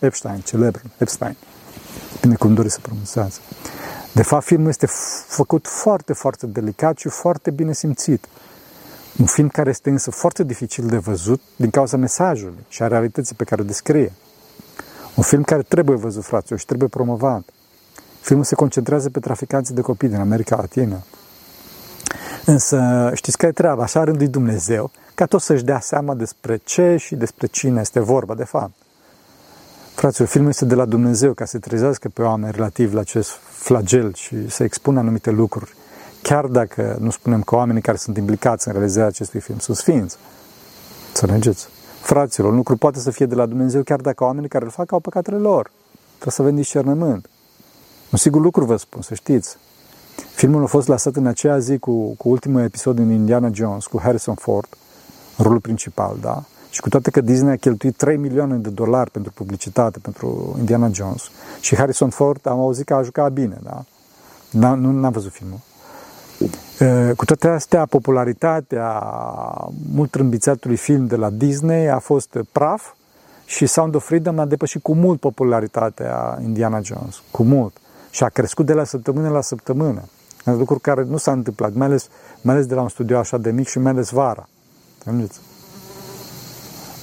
Epstein, 0.00 0.40
celebr, 0.40 0.80
Epstein. 0.98 1.36
Bine 2.20 2.34
cum 2.34 2.54
doriți 2.54 2.74
să 2.74 2.80
pronunțați. 2.80 3.40
De 4.12 4.22
fapt, 4.22 4.44
filmul 4.44 4.68
este 4.68 4.86
făcut 5.26 5.66
foarte, 5.66 6.12
foarte 6.12 6.46
delicat 6.46 6.98
și 6.98 7.08
foarte 7.08 7.50
bine 7.50 7.72
simțit. 7.72 8.28
Un 9.18 9.26
film 9.26 9.48
care 9.48 9.70
este 9.70 9.90
însă 9.90 10.10
foarte 10.10 10.44
dificil 10.44 10.86
de 10.86 10.96
văzut 10.96 11.40
din 11.56 11.70
cauza 11.70 11.96
mesajului 11.96 12.64
și 12.68 12.82
a 12.82 12.86
realității 12.86 13.34
pe 13.34 13.44
care 13.44 13.62
o 13.62 13.64
descrie. 13.64 14.12
Un 15.14 15.22
film 15.22 15.42
care 15.42 15.62
trebuie 15.62 15.96
văzut, 15.96 16.24
fraților, 16.24 16.58
și 16.58 16.66
trebuie 16.66 16.88
promovat. 16.88 17.42
Filmul 18.20 18.44
se 18.44 18.54
concentrează 18.54 19.10
pe 19.10 19.20
traficanții 19.20 19.74
de 19.74 19.80
copii 19.80 20.08
din 20.08 20.20
America 20.20 20.56
Latină. 20.56 21.02
Însă, 22.44 23.10
știți 23.14 23.36
care 23.36 23.50
e 23.50 23.54
treaba? 23.54 23.82
Așa 23.82 24.00
a 24.00 24.04
rânduit 24.04 24.30
Dumnezeu, 24.30 24.90
ca 25.14 25.26
tot 25.26 25.40
să-și 25.40 25.64
dea 25.64 25.80
seama 25.80 26.14
despre 26.14 26.56
ce 26.56 26.96
și 26.96 27.14
despre 27.14 27.46
cine 27.46 27.80
este 27.80 28.00
vorba, 28.00 28.34
de 28.34 28.44
fapt. 28.44 28.74
Fraților, 29.94 30.28
filmul 30.28 30.50
este 30.50 30.64
de 30.64 30.74
la 30.74 30.84
Dumnezeu 30.84 31.32
ca 31.32 31.44
să 31.44 31.58
trezească 31.58 32.08
pe 32.08 32.22
oameni 32.22 32.52
relativ 32.52 32.94
la 32.94 33.00
acest 33.00 33.30
flagel 33.50 34.14
și 34.14 34.50
să 34.50 34.64
expună 34.64 34.98
anumite 34.98 35.30
lucruri. 35.30 35.74
Chiar 36.22 36.46
dacă 36.46 36.96
nu 37.00 37.10
spunem 37.10 37.42
că 37.42 37.54
oamenii 37.54 37.82
care 37.82 37.96
sunt 37.96 38.16
implicați 38.16 38.66
în 38.66 38.72
realizarea 38.72 39.08
acestui 39.08 39.40
film 39.40 39.58
sunt 39.58 39.76
sfinți. 39.76 40.16
Să 41.12 41.26
mergeți. 41.26 41.68
Fraților, 42.00 42.50
un 42.50 42.56
lucru 42.56 42.76
poate 42.76 42.98
să 42.98 43.10
fie 43.10 43.26
de 43.26 43.34
la 43.34 43.46
Dumnezeu 43.46 43.82
chiar 43.82 44.00
dacă 44.00 44.24
oamenii 44.24 44.48
care 44.48 44.64
îl 44.64 44.70
fac 44.70 44.92
au 44.92 45.00
păcatele 45.00 45.36
lor. 45.36 45.70
Trebuie 46.08 46.32
să 46.32 46.42
avem 46.42 46.54
discernământ. 46.54 47.28
Un 48.12 48.18
sigur 48.18 48.40
lucru 48.40 48.64
vă 48.64 48.76
spun, 48.76 49.02
să 49.02 49.14
știți. 49.14 49.56
Filmul 50.34 50.62
a 50.62 50.66
fost 50.66 50.88
lăsat 50.88 51.16
în 51.16 51.26
aceea 51.26 51.58
zi 51.58 51.78
cu, 51.78 52.14
cu 52.14 52.28
ultimul 52.28 52.60
episod 52.60 52.96
din 52.96 53.10
Indiana 53.10 53.50
Jones, 53.52 53.86
cu 53.86 54.00
Harrison 54.00 54.34
Ford, 54.34 54.68
rolul 55.36 55.60
principal, 55.60 56.16
da? 56.20 56.44
Și 56.74 56.80
cu 56.80 56.88
toate 56.88 57.10
că 57.10 57.20
Disney 57.20 57.52
a 57.52 57.56
cheltuit 57.56 57.96
3 57.96 58.16
milioane 58.16 58.56
de 58.56 58.68
dolari 58.68 59.10
pentru 59.10 59.32
publicitate, 59.32 59.98
pentru 59.98 60.54
Indiana 60.58 60.90
Jones, 60.92 61.22
și 61.60 61.76
Harrison 61.76 62.10
Ford 62.10 62.46
am 62.46 62.58
auzit 62.58 62.86
că 62.86 62.94
a 62.94 63.02
jucat 63.02 63.32
bine, 63.32 63.58
da? 63.62 63.84
N-am, 64.50 64.80
nu, 64.80 64.90
n-am 64.90 65.12
văzut 65.12 65.32
filmul. 65.32 65.58
Cu 67.16 67.24
toate 67.24 67.48
astea, 67.48 67.86
popularitatea 67.86 69.02
mult 69.92 70.10
trâmbițatului 70.10 70.76
film 70.76 71.06
de 71.06 71.16
la 71.16 71.30
Disney 71.30 71.90
a 71.90 71.98
fost 71.98 72.38
praf 72.52 72.92
și 73.44 73.66
Sound 73.66 73.94
of 73.94 74.06
Freedom 74.06 74.38
a 74.38 74.44
depășit 74.44 74.82
cu 74.82 74.94
mult 74.94 75.20
popularitatea 75.20 76.38
Indiana 76.42 76.80
Jones, 76.80 77.22
cu 77.30 77.42
mult. 77.42 77.76
Și 78.10 78.24
a 78.24 78.28
crescut 78.28 78.66
de 78.66 78.72
la 78.72 78.84
săptămână 78.84 79.28
la 79.28 79.40
săptămână. 79.40 80.02
Lucruri 80.44 80.80
care 80.80 81.04
nu 81.04 81.16
s-a 81.16 81.32
întâmplat, 81.32 81.72
mai 81.72 81.86
ales, 81.86 82.08
mai 82.40 82.54
ales 82.54 82.66
de 82.66 82.74
la 82.74 82.82
un 82.82 82.88
studio 82.88 83.18
așa 83.18 83.38
de 83.38 83.50
mic 83.50 83.68
și 83.68 83.78
mai 83.78 83.92
ales 83.92 84.10
vara. 84.10 84.48
Înțelegeți? 85.04 85.40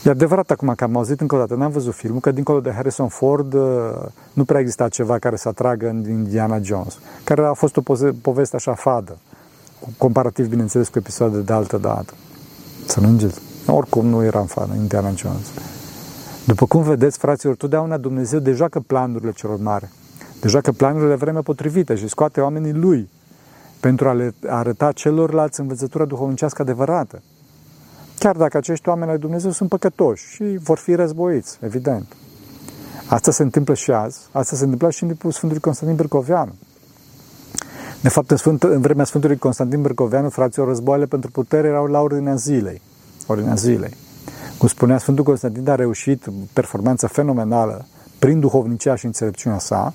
E 0.03 0.09
adevărat 0.09 0.51
acum 0.51 0.73
că 0.75 0.83
am 0.83 0.95
auzit 0.95 1.21
încă 1.21 1.35
o 1.35 1.37
dată, 1.37 1.55
n-am 1.55 1.71
văzut 1.71 1.93
filmul, 1.93 2.19
că 2.19 2.31
dincolo 2.31 2.59
de 2.59 2.71
Harrison 2.71 3.07
Ford 3.07 3.53
uh, 3.53 3.61
nu 4.33 4.43
prea 4.43 4.59
exista 4.59 4.87
ceva 4.87 5.19
care 5.19 5.35
să 5.35 5.47
atragă 5.47 5.87
în 5.87 6.09
Indiana 6.09 6.59
Jones, 6.61 6.99
care 7.23 7.45
a 7.45 7.53
fost 7.53 7.77
o 7.77 7.81
poveste 8.21 8.55
așa 8.55 8.73
fadă, 8.73 9.17
comparativ, 9.97 10.47
bineînțeles, 10.47 10.87
cu 10.87 10.97
episoade 10.97 11.37
de 11.37 11.53
altă 11.53 11.77
dată. 11.77 12.13
Să 12.85 12.99
nu 12.99 13.07
îngeți. 13.07 13.39
Oricum 13.67 14.05
nu 14.05 14.23
eram 14.23 14.45
fan 14.45 14.69
Indiana 14.75 15.11
Jones. 15.15 15.51
După 16.45 16.65
cum 16.65 16.81
vedeți, 16.81 17.17
fraților, 17.17 17.55
totdeauna 17.55 17.97
Dumnezeu 17.97 18.39
de 18.39 18.51
joacă 18.51 18.79
planurile 18.79 19.31
celor 19.31 19.59
mari. 19.59 19.89
De 20.39 20.47
joacă 20.47 20.71
planurile 20.71 21.15
vremea 21.15 21.41
potrivită 21.41 21.95
și 21.95 22.07
scoate 22.07 22.41
oamenii 22.41 22.73
Lui 22.73 23.09
pentru 23.79 24.09
a 24.09 24.13
le 24.13 24.33
arăta 24.47 24.91
celorlalți 24.91 25.59
învățătura 25.59 26.05
duhovnicească 26.05 26.61
adevărată. 26.61 27.21
Chiar 28.23 28.35
dacă 28.35 28.57
acești 28.57 28.89
oameni 28.89 29.11
ai 29.11 29.17
Dumnezeu 29.17 29.51
sunt 29.51 29.69
păcătoși 29.69 30.25
și 30.33 30.57
vor 30.63 30.77
fi 30.77 30.95
războiți, 30.95 31.57
evident. 31.61 32.15
Asta 33.05 33.31
se 33.31 33.43
întâmplă 33.43 33.73
și 33.73 33.91
azi, 33.91 34.19
asta 34.31 34.55
se 34.55 34.63
întâmplă 34.63 34.89
și 34.89 35.03
în 35.03 35.09
timpul 35.09 35.31
Sfântului 35.31 35.61
Constantin 35.61 35.95
Brăcoveanu. 35.95 36.51
De 38.01 38.09
fapt, 38.09 38.31
în, 38.31 38.37
Sfânt, 38.37 38.63
în 38.63 38.81
vremea 38.81 39.05
Sfântului 39.05 39.37
Constantin 39.37 39.81
Brăcoveanu, 39.81 40.29
fraților, 40.29 40.67
războaiele 40.67 41.05
pentru 41.05 41.31
putere 41.31 41.67
erau 41.67 41.85
la 41.85 41.99
ordinea 41.99 42.35
zilei. 42.35 42.81
Ordinea 43.27 43.55
zilei. 43.55 43.93
Cum 44.57 44.67
spunea 44.67 44.97
Sfântul 44.97 45.23
Constantin, 45.23 45.69
a 45.69 45.75
reușit 45.75 46.25
performanța 46.53 47.07
fenomenală 47.07 47.85
prin 48.19 48.39
duhovnicia 48.39 48.95
și 48.95 49.05
înțelepciunea 49.05 49.59
sa, 49.59 49.93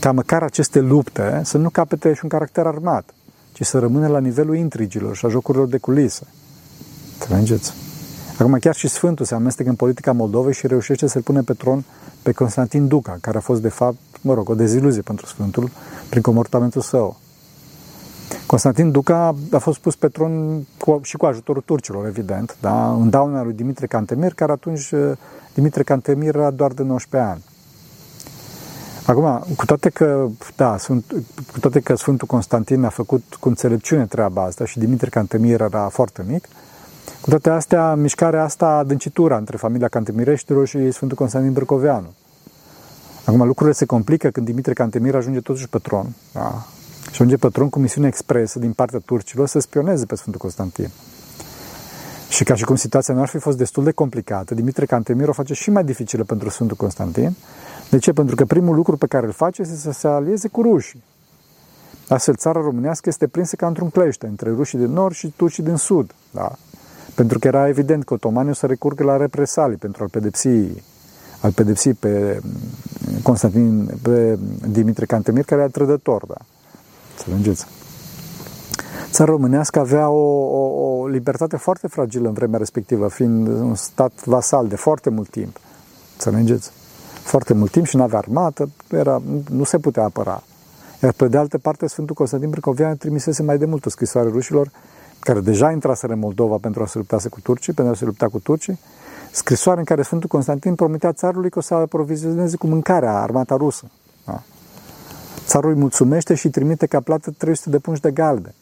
ca 0.00 0.12
măcar 0.12 0.42
aceste 0.42 0.80
lupte 0.80 1.40
să 1.44 1.58
nu 1.58 1.68
capete 1.68 2.12
și 2.12 2.20
un 2.22 2.28
caracter 2.28 2.66
armat, 2.66 3.14
ci 3.52 3.62
să 3.62 3.78
rămână 3.78 4.06
la 4.06 4.18
nivelul 4.18 4.56
intrigilor 4.56 5.16
și 5.16 5.26
a 5.26 5.28
jocurilor 5.28 5.66
de 5.66 5.78
culise. 5.78 6.26
Înțelegeți? 7.20 7.72
Acum 8.38 8.56
chiar 8.60 8.74
și 8.74 8.88
Sfântul 8.88 9.26
se 9.26 9.34
amestecă 9.34 9.68
în 9.68 9.74
politica 9.74 10.12
Moldovei 10.12 10.52
și 10.52 10.66
reușește 10.66 11.06
să-l 11.06 11.22
pune 11.22 11.40
pe 11.40 11.52
tron 11.52 11.84
pe 12.22 12.32
Constantin 12.32 12.88
Duca, 12.88 13.18
care 13.20 13.36
a 13.36 13.40
fost 13.40 13.62
de 13.62 13.68
fapt, 13.68 13.96
mă 14.20 14.34
rog, 14.34 14.48
o 14.48 14.54
deziluzie 14.54 15.02
pentru 15.02 15.26
Sfântul 15.26 15.70
prin 16.08 16.22
comportamentul 16.22 16.80
său. 16.80 17.16
Constantin 18.46 18.90
Duca 18.90 19.34
a 19.50 19.58
fost 19.58 19.78
pus 19.78 19.96
pe 19.96 20.08
tron 20.08 20.64
cu, 20.78 21.00
și 21.02 21.16
cu 21.16 21.26
ajutorul 21.26 21.62
turcilor, 21.66 22.06
evident, 22.06 22.56
da? 22.60 22.92
în 22.92 23.10
dauna 23.10 23.42
lui 23.42 23.52
Dimitrie 23.52 23.86
Cantemir, 23.86 24.34
care 24.34 24.52
atunci 24.52 24.90
Dimitrie 25.54 25.84
Cantemir 25.84 26.34
era 26.34 26.50
doar 26.50 26.72
de 26.72 26.82
19 26.82 27.30
ani. 27.30 27.44
Acum, 29.06 29.54
cu 29.56 29.66
toate 29.66 29.88
că, 29.88 30.26
da, 30.56 30.76
sunt, 30.76 31.04
cu 31.52 31.60
toate 31.60 31.80
că 31.80 31.94
Sfântul 31.94 32.26
Constantin 32.26 32.84
a 32.84 32.88
făcut 32.88 33.22
cu 33.40 33.48
înțelepciune 33.48 34.06
treaba 34.06 34.42
asta 34.42 34.64
și 34.64 34.78
Dimitrie 34.78 35.10
Cantemir 35.10 35.60
era 35.60 35.88
foarte 35.88 36.24
mic, 36.26 36.48
cu 37.20 37.28
toate 37.28 37.50
astea, 37.50 37.94
mișcarea 37.94 38.44
asta 38.44 38.66
a 38.66 38.78
adâncitura 38.78 39.36
între 39.36 39.56
familia 39.56 39.88
Cantemireștilor 39.88 40.66
și 40.66 40.90
Sfântul 40.90 41.16
Constantin 41.16 41.52
Brăcoveanu. 41.52 42.12
Acum 43.24 43.46
lucrurile 43.46 43.74
se 43.74 43.84
complică 43.84 44.28
când 44.28 44.46
Dimitrie 44.46 44.74
Cantemir 44.74 45.14
ajunge 45.14 45.40
totuși 45.40 45.68
pe 45.68 45.78
tron. 45.78 46.06
Da? 46.32 46.66
Și 47.02 47.10
ajunge 47.10 47.36
pe 47.36 47.48
tron 47.48 47.68
cu 47.68 47.78
misiune 47.78 48.06
expresă 48.06 48.58
din 48.58 48.72
partea 48.72 48.98
turcilor 49.04 49.48
să 49.48 49.58
spioneze 49.58 50.04
pe 50.04 50.14
Sfântul 50.14 50.40
Constantin. 50.40 50.90
Și 52.28 52.44
ca 52.44 52.54
și 52.54 52.64
cum 52.64 52.76
situația 52.76 53.14
nu 53.14 53.20
ar 53.20 53.28
fi 53.28 53.38
fost 53.38 53.56
destul 53.56 53.84
de 53.84 53.90
complicată, 53.90 54.54
Dimitrie 54.54 54.86
Cantemir 54.86 55.28
o 55.28 55.32
face 55.32 55.54
și 55.54 55.70
mai 55.70 55.84
dificilă 55.84 56.24
pentru 56.24 56.48
Sfântul 56.48 56.76
Constantin. 56.76 57.36
De 57.90 57.98
ce? 57.98 58.12
Pentru 58.12 58.34
că 58.34 58.44
primul 58.44 58.74
lucru 58.74 58.96
pe 58.96 59.06
care 59.06 59.26
îl 59.26 59.32
face 59.32 59.62
este 59.62 59.76
să 59.76 59.90
se 59.90 60.08
alieze 60.08 60.48
cu 60.48 60.62
rușii. 60.62 61.02
Astfel, 62.08 62.34
țara 62.34 62.60
românească 62.60 63.08
este 63.08 63.26
prinsă 63.26 63.56
ca 63.56 63.66
într-un 63.66 63.90
clește 63.90 64.26
între 64.26 64.50
rușii 64.50 64.78
din 64.78 64.92
nord 64.92 65.14
și 65.14 65.32
turcii 65.36 65.62
din 65.62 65.76
sud. 65.76 66.14
Da? 66.30 66.52
Pentru 67.20 67.38
că 67.38 67.46
era 67.46 67.68
evident 67.68 68.04
că 68.04 68.14
otomanii 68.14 68.50
o 68.50 68.54
să 68.54 68.66
recurgă 68.66 69.04
la 69.04 69.16
represalii 69.16 69.76
pentru 69.76 70.02
a-l 70.02 70.08
pedepsi, 70.08 70.48
al 71.40 71.52
pedepsi 71.52 71.94
pe 71.94 72.40
Constantin, 73.22 73.98
pe 74.02 74.38
Dimitrie 74.68 75.06
Cantemir, 75.06 75.44
care 75.44 75.60
era 75.60 75.70
trădător, 75.70 76.26
da. 76.26 76.34
Să 77.16 77.24
înțelegeți. 77.26 77.66
Țara 79.10 79.30
românească 79.30 79.78
avea 79.78 80.08
o, 80.08 80.20
o, 80.60 80.98
o 81.00 81.06
libertate 81.06 81.56
foarte 81.56 81.86
fragilă 81.86 82.28
în 82.28 82.34
vremea 82.34 82.58
respectivă, 82.58 83.08
fiind 83.08 83.46
un 83.46 83.74
stat 83.74 84.12
vasal 84.24 84.68
de 84.68 84.76
foarte 84.76 85.10
mult 85.10 85.28
timp. 85.28 85.56
Înțelegeți? 86.12 86.70
Foarte 87.22 87.54
mult 87.54 87.70
timp 87.70 87.86
și 87.86 87.96
nu 87.96 88.02
avea 88.02 88.18
armată, 88.18 88.70
era, 88.90 89.22
nu 89.50 89.64
se 89.64 89.78
putea 89.78 90.02
apăra. 90.02 90.42
Iar 91.02 91.12
pe 91.12 91.28
de 91.28 91.36
altă 91.36 91.58
parte, 91.58 91.86
Sfântul 91.86 92.14
Constantin 92.14 92.50
Brăcovean 92.50 92.96
trimisese 92.96 93.42
mai 93.42 93.58
de 93.58 93.64
mult 93.64 93.86
o 93.86 93.90
scrisoare 93.90 94.28
rușilor, 94.28 94.70
care 95.20 95.40
deja 95.40 95.70
intraseră 95.70 96.12
în 96.12 96.18
Moldova 96.18 96.56
pentru 96.56 96.82
a 96.82 96.86
se 96.86 96.98
lupta 96.98 97.16
cu 97.30 97.40
turcii, 97.40 97.72
pentru 97.72 97.94
a 97.94 97.96
se 97.96 98.04
lupta 98.04 98.28
cu 98.28 98.38
turcii, 98.38 98.78
scrisoare 99.30 99.78
în 99.78 99.84
care 99.84 100.02
Sfântul 100.02 100.28
Constantin 100.28 100.74
promitea 100.74 101.12
țarului 101.12 101.50
că 101.50 101.58
o 101.58 101.62
să 101.62 101.74
aprovizioneze 101.74 102.56
cu 102.56 102.66
mâncarea 102.66 103.20
armata 103.20 103.56
rusă. 103.56 103.90
Da. 104.24 104.42
Țarul 105.46 105.70
îi 105.70 105.78
mulțumește 105.78 106.34
și 106.34 106.48
trimite 106.48 106.86
ca 106.86 107.00
plată 107.00 107.30
300 107.30 107.70
de 107.70 107.78
pungi 107.78 108.00
de 108.00 108.10
galbe. 108.10 108.54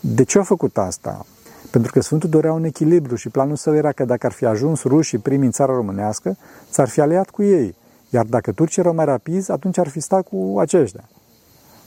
De 0.00 0.22
ce 0.22 0.38
a 0.38 0.42
făcut 0.42 0.78
asta? 0.78 1.26
Pentru 1.70 1.92
că 1.92 2.00
Sfântul 2.00 2.28
dorea 2.28 2.52
un 2.52 2.64
echilibru 2.64 3.14
și 3.14 3.28
planul 3.28 3.56
său 3.56 3.74
era 3.74 3.92
că 3.92 4.04
dacă 4.04 4.26
ar 4.26 4.32
fi 4.32 4.44
ajuns 4.44 4.82
rușii 4.82 5.18
primi 5.18 5.44
în 5.44 5.50
țara 5.50 5.72
românească, 5.72 6.36
s-ar 6.70 6.88
fi 6.88 7.00
aliat 7.00 7.30
cu 7.30 7.42
ei. 7.42 7.74
Iar 8.10 8.24
dacă 8.24 8.52
turcii 8.52 8.82
erau 8.82 8.94
mai 8.94 9.04
rapizi, 9.04 9.50
atunci 9.50 9.78
ar 9.78 9.88
fi 9.88 10.00
stat 10.00 10.28
cu 10.28 10.56
aceștia. 10.58 11.04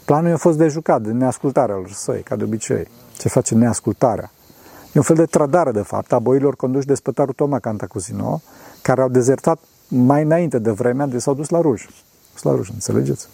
Planul 0.06 0.34
a 0.34 0.38
fost 0.38 0.58
de 0.58 0.68
jucat, 0.68 1.02
de 1.02 1.12
neascultarea 1.12 1.76
lor 1.76 1.92
săi, 1.92 2.22
ca 2.22 2.36
de 2.36 2.44
obicei. 2.44 2.88
Ce 3.18 3.30
face 3.30 3.56
neascultarea? 3.56 4.32
E 4.86 5.00
un 5.00 5.02
fel 5.02 5.16
de 5.16 5.26
trădare, 5.26 5.72
de 5.72 5.82
fapt, 5.82 6.13
a 6.13 6.20
boilor 6.20 6.56
conduși 6.56 6.88
de 6.88 6.94
spătarul 6.94 7.34
Toma 7.34 7.60
Cantacuzino, 7.60 8.42
care 8.82 9.02
au 9.02 9.10
dezertat 9.10 9.60
mai 9.88 10.24
înainte 10.24 10.60
de 10.60 10.72
vremea 10.72 11.06
de 11.06 11.20
s-au 11.20 11.34
dus 11.34 11.50
la 11.50 11.62
ruși. 11.62 11.89
la 12.42 12.52
ruși, 12.52 12.72
înțelegeți? 12.74 13.28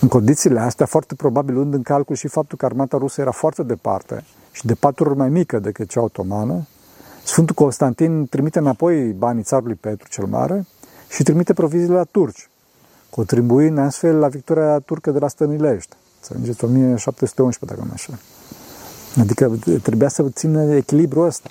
În 0.00 0.08
condițiile 0.08 0.60
astea, 0.60 0.86
foarte 0.86 1.14
probabil 1.14 1.54
luând 1.54 1.74
în 1.74 1.82
calcul 1.82 2.16
și 2.16 2.28
faptul 2.28 2.58
că 2.58 2.64
armata 2.64 2.96
rusă 2.96 3.20
era 3.20 3.30
foarte 3.30 3.62
departe 3.62 4.24
și 4.52 4.66
de 4.66 4.74
patru 4.74 5.08
ori 5.08 5.18
mai 5.18 5.28
mică 5.28 5.58
decât 5.58 5.88
cea 5.88 6.00
otomană, 6.00 6.66
Sfântul 7.24 7.54
Constantin 7.54 8.26
trimite 8.26 8.58
înapoi 8.58 9.12
banii 9.12 9.42
țarului 9.42 9.74
Petru 9.74 10.08
cel 10.08 10.24
Mare 10.24 10.66
și 11.10 11.22
trimite 11.22 11.52
proviziile 11.52 11.94
la 11.94 12.04
turci, 12.04 12.48
contribuind 13.10 13.78
astfel 13.78 14.16
la 14.16 14.28
victoria 14.28 14.78
turcă 14.78 15.10
de 15.10 15.18
la 15.18 15.28
Stănilești. 15.28 15.96
Să 16.20 16.32
înțelegeți, 16.32 16.64
1711, 16.64 17.64
dacă 17.64 17.88
nu 17.88 17.94
așa. 17.94 18.18
Adică 19.20 19.58
trebuia 19.82 20.08
să 20.08 20.22
țină 20.28 20.74
echilibrul 20.74 21.26
ăsta. 21.26 21.50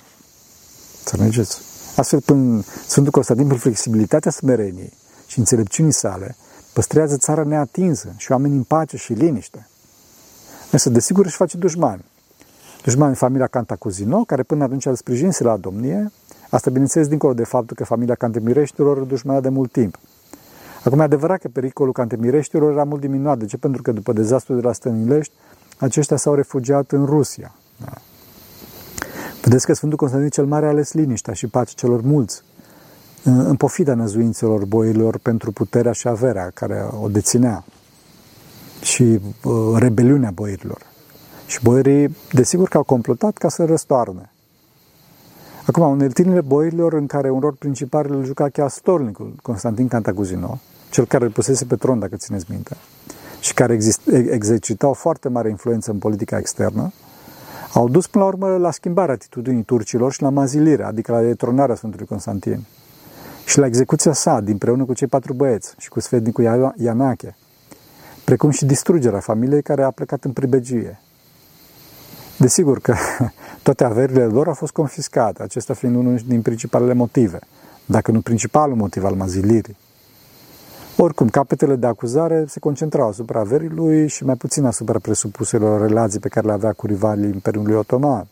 Să 1.04 1.10
înțelegeți? 1.12 1.60
Astfel, 1.96 2.20
până 2.20 2.62
Sfântul 2.86 3.12
Constantin, 3.12 3.46
prin 3.46 3.58
flexibilitatea 3.58 4.30
smereniei 4.30 4.92
și 5.26 5.38
înțelepciunii 5.38 5.92
sale, 5.92 6.36
păstrează 6.72 7.16
țara 7.16 7.42
neatinsă 7.42 8.14
și 8.16 8.30
oamenii 8.30 8.56
în 8.56 8.62
pace 8.62 8.96
și 8.96 9.12
liniște. 9.12 9.68
Însă, 10.70 10.90
desigur, 10.90 11.24
își 11.24 11.36
face 11.36 11.56
dușmani. 11.56 12.04
Dușmani 12.84 13.14
familia 13.14 13.46
Cantacuzino, 13.46 14.24
care 14.24 14.42
până 14.42 14.64
atunci 14.64 14.86
îl 14.86 14.94
sprijinse 14.94 15.44
la 15.44 15.56
domnie, 15.56 16.12
asta 16.50 16.70
bineînțeles 16.70 17.08
dincolo 17.08 17.34
de 17.34 17.44
faptul 17.44 17.76
că 17.76 17.84
familia 17.84 18.14
Cantemireștilor 18.14 18.98
dușmana 18.98 19.40
de 19.40 19.48
mult 19.48 19.72
timp. 19.72 19.98
Acum 20.88 21.00
e 21.00 21.02
adevărat 21.02 21.40
că 21.40 21.48
pericolul 21.48 21.92
Cantemireștilor 21.92 22.72
era 22.72 22.84
mult 22.84 23.00
diminuat. 23.00 23.38
De 23.38 23.46
ce? 23.46 23.56
Pentru 23.56 23.82
că 23.82 23.92
după 23.92 24.12
dezastru 24.12 24.54
de 24.54 24.60
la 24.60 24.72
Stănilești, 24.72 25.32
aceștia 25.78 26.16
s-au 26.16 26.34
refugiat 26.34 26.92
în 26.92 27.04
Rusia. 27.04 27.54
Da. 27.76 27.92
Vedeți 29.42 29.66
că 29.66 29.72
Sfântul 29.72 29.98
Constantin 29.98 30.30
cel 30.30 30.46
Mare 30.46 30.66
a 30.66 30.68
ales 30.68 30.92
liniștea 30.92 31.32
și 31.32 31.46
pacea 31.46 31.72
celor 31.76 32.00
mulți, 32.00 32.42
în 33.22 33.56
pofida 33.56 33.94
năzuințelor 33.94 34.64
boilor 34.64 35.18
pentru 35.18 35.52
puterea 35.52 35.92
și 35.92 36.08
averea 36.08 36.50
care 36.54 36.88
o 37.02 37.08
deținea 37.08 37.64
și 38.82 39.02
uh, 39.02 39.52
rebeliunea 39.76 40.30
boierilor. 40.30 40.82
Și 41.46 41.62
boierii, 41.62 42.16
desigur 42.32 42.68
că 42.68 42.76
au 42.76 42.82
complotat 42.82 43.36
ca 43.36 43.48
să 43.48 43.64
răstoarne. 43.64 44.32
Acum, 45.66 45.90
uneltinile 45.90 46.40
boierilor 46.40 46.92
în 46.92 47.06
care 47.06 47.30
un 47.30 47.40
rol 47.40 47.52
principal 47.52 48.06
îl 48.10 48.24
juca 48.24 48.48
chiar 48.48 48.68
stolnicul 48.68 49.34
Constantin 49.42 49.88
Cantacuzino, 49.88 50.58
cel 50.90 51.06
care 51.06 51.24
îl 51.24 51.30
pusese 51.30 51.64
pe 51.64 51.76
tron, 51.76 51.98
dacă 51.98 52.16
țineți 52.16 52.46
minte, 52.48 52.76
și 53.40 53.54
care 53.54 53.72
exist, 53.72 54.00
exercitau 54.06 54.92
foarte 54.92 55.28
mare 55.28 55.48
influență 55.48 55.90
în 55.90 55.98
politica 55.98 56.38
externă, 56.38 56.92
au 57.72 57.88
dus 57.88 58.06
până 58.06 58.24
la 58.24 58.30
urmă 58.30 58.56
la 58.56 58.70
schimbarea 58.70 59.14
atitudinii 59.14 59.62
turcilor 59.62 60.12
și 60.12 60.22
la 60.22 60.28
mazilirea, 60.28 60.86
adică 60.86 61.12
la 61.12 61.20
detronarea 61.20 61.74
Sfântului 61.74 62.06
Constantin 62.06 62.64
și 63.44 63.58
la 63.58 63.66
execuția 63.66 64.12
sa, 64.12 64.40
dinpreună 64.40 64.84
cu 64.84 64.92
cei 64.92 65.06
patru 65.06 65.32
băieți 65.32 65.74
și 65.78 65.88
cu 65.88 66.00
sfetnicul 66.00 66.72
Ianache, 66.76 67.36
precum 68.24 68.50
și 68.50 68.64
distrugerea 68.64 69.20
familiei 69.20 69.62
care 69.62 69.82
a 69.82 69.90
plecat 69.90 70.24
în 70.24 70.32
pribegie. 70.32 71.00
Desigur 72.38 72.80
că 72.80 72.94
toate 73.62 73.84
averile 73.84 74.24
lor 74.24 74.46
au 74.46 74.54
fost 74.54 74.72
confiscate, 74.72 75.42
acesta 75.42 75.74
fiind 75.74 75.96
unul 75.96 76.20
din 76.26 76.42
principalele 76.42 76.92
motive, 76.92 77.38
dacă 77.84 78.10
nu 78.10 78.20
principalul 78.20 78.76
motiv 78.76 79.04
al 79.04 79.14
mazilirii. 79.14 79.76
Oricum, 81.00 81.28
capetele 81.28 81.76
de 81.76 81.86
acuzare 81.86 82.44
se 82.48 82.60
concentrau 82.60 83.08
asupra 83.08 83.40
averii 83.40 83.68
lui 83.68 84.08
și 84.08 84.24
mai 84.24 84.34
puțin 84.34 84.64
asupra 84.64 84.98
presupuselor 84.98 85.80
relații 85.80 86.20
pe 86.20 86.28
care 86.28 86.46
le 86.46 86.52
avea 86.52 86.72
cu 86.72 86.86
rivalii 86.86 87.30
Imperiului 87.30 87.74
Otoman. 87.74 88.26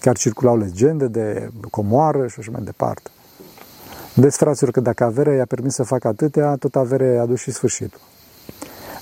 Chiar 0.00 0.16
circulau 0.16 0.58
legende 0.58 1.06
de 1.06 1.50
comoară 1.70 2.26
și 2.26 2.36
așa 2.38 2.50
mai 2.50 2.62
departe. 2.62 3.10
Vedeți, 4.14 4.36
fraților, 4.36 4.70
că 4.72 4.80
dacă 4.80 5.04
averea 5.04 5.34
i-a 5.34 5.44
permis 5.44 5.74
să 5.74 5.82
facă 5.82 6.08
atâtea, 6.08 6.56
tot 6.56 6.76
averea 6.76 7.12
i-a 7.12 7.26
dus 7.26 7.40
și 7.40 7.50
sfârșitul. 7.50 8.00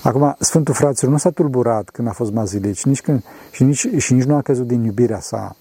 Acum, 0.03 0.35
Sfântul 0.39 0.73
Fraților 0.73 1.11
nu 1.11 1.17
s-a 1.17 1.31
tulburat 1.31 1.89
când 1.89 2.07
a 2.07 2.11
fost 2.11 2.31
mazilit 2.31 2.75
și 2.75 2.87
nici, 2.87 3.01
când, 3.01 3.23
și, 3.51 3.63
nici, 3.63 3.87
și 3.97 4.13
nici 4.13 4.25
nu 4.25 4.35
a 4.35 4.41
căzut 4.41 4.67
din 4.67 4.83
iubirea 4.83 5.19
sa. 5.19 5.55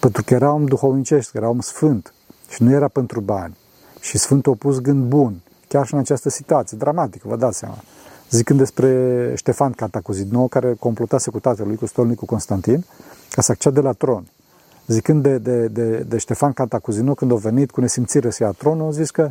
Pentru 0.00 0.22
că 0.24 0.34
era 0.34 0.52
om 0.52 0.64
duhovnicesc, 0.64 1.34
era 1.34 1.48
om 1.48 1.60
sfânt 1.60 2.14
și 2.48 2.62
nu 2.62 2.72
era 2.72 2.88
pentru 2.88 3.20
bani. 3.20 3.56
Și 4.00 4.18
Sfântul 4.18 4.52
a 4.52 4.56
pus 4.58 4.80
gând 4.80 5.04
bun, 5.04 5.40
chiar 5.72 5.86
și 5.86 5.94
în 5.94 6.00
această 6.00 6.28
situație 6.30 6.76
dramatică, 6.78 7.28
vă 7.28 7.36
dați 7.36 7.58
seama. 7.58 7.78
Zicând 8.30 8.58
despre 8.58 9.32
Ștefan 9.36 9.72
Cantacuzid 9.72 10.48
care 10.48 10.74
complotase 10.78 11.30
cu 11.30 11.40
tatăl 11.40 11.66
lui, 11.66 11.76
cu 11.76 11.86
stolnicul 11.86 12.26
Constantin, 12.26 12.84
ca 13.30 13.42
să 13.42 13.52
accede 13.52 13.80
la 13.80 13.92
tron 13.92 14.24
zicând 14.86 15.22
de, 15.22 15.38
de, 15.38 15.66
de, 15.66 15.96
de 16.08 16.18
Ștefan 16.18 16.52
Cantacuzino, 16.52 17.14
când 17.14 17.32
a 17.32 17.34
venit 17.34 17.70
cu 17.70 17.80
nesimțire 17.80 18.30
să 18.30 18.42
ia 18.42 18.50
tronul, 18.50 18.86
a 18.86 18.90
zis 18.90 19.10
că 19.10 19.30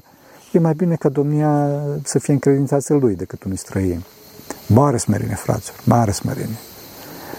e 0.52 0.60
mai 0.60 0.74
bine 0.74 0.96
ca 0.96 1.10
domnia 1.10 1.70
să 2.04 2.20
fie 2.20 2.34
încredințați 2.34 2.92
lui 2.92 3.16
decât 3.16 3.44
unui 3.44 3.58
străin. 3.58 4.04
Mare 4.68 4.98
smerine, 4.98 5.36
fraților, 5.36 5.80
mare 5.86 6.12
smerine. 6.12 6.60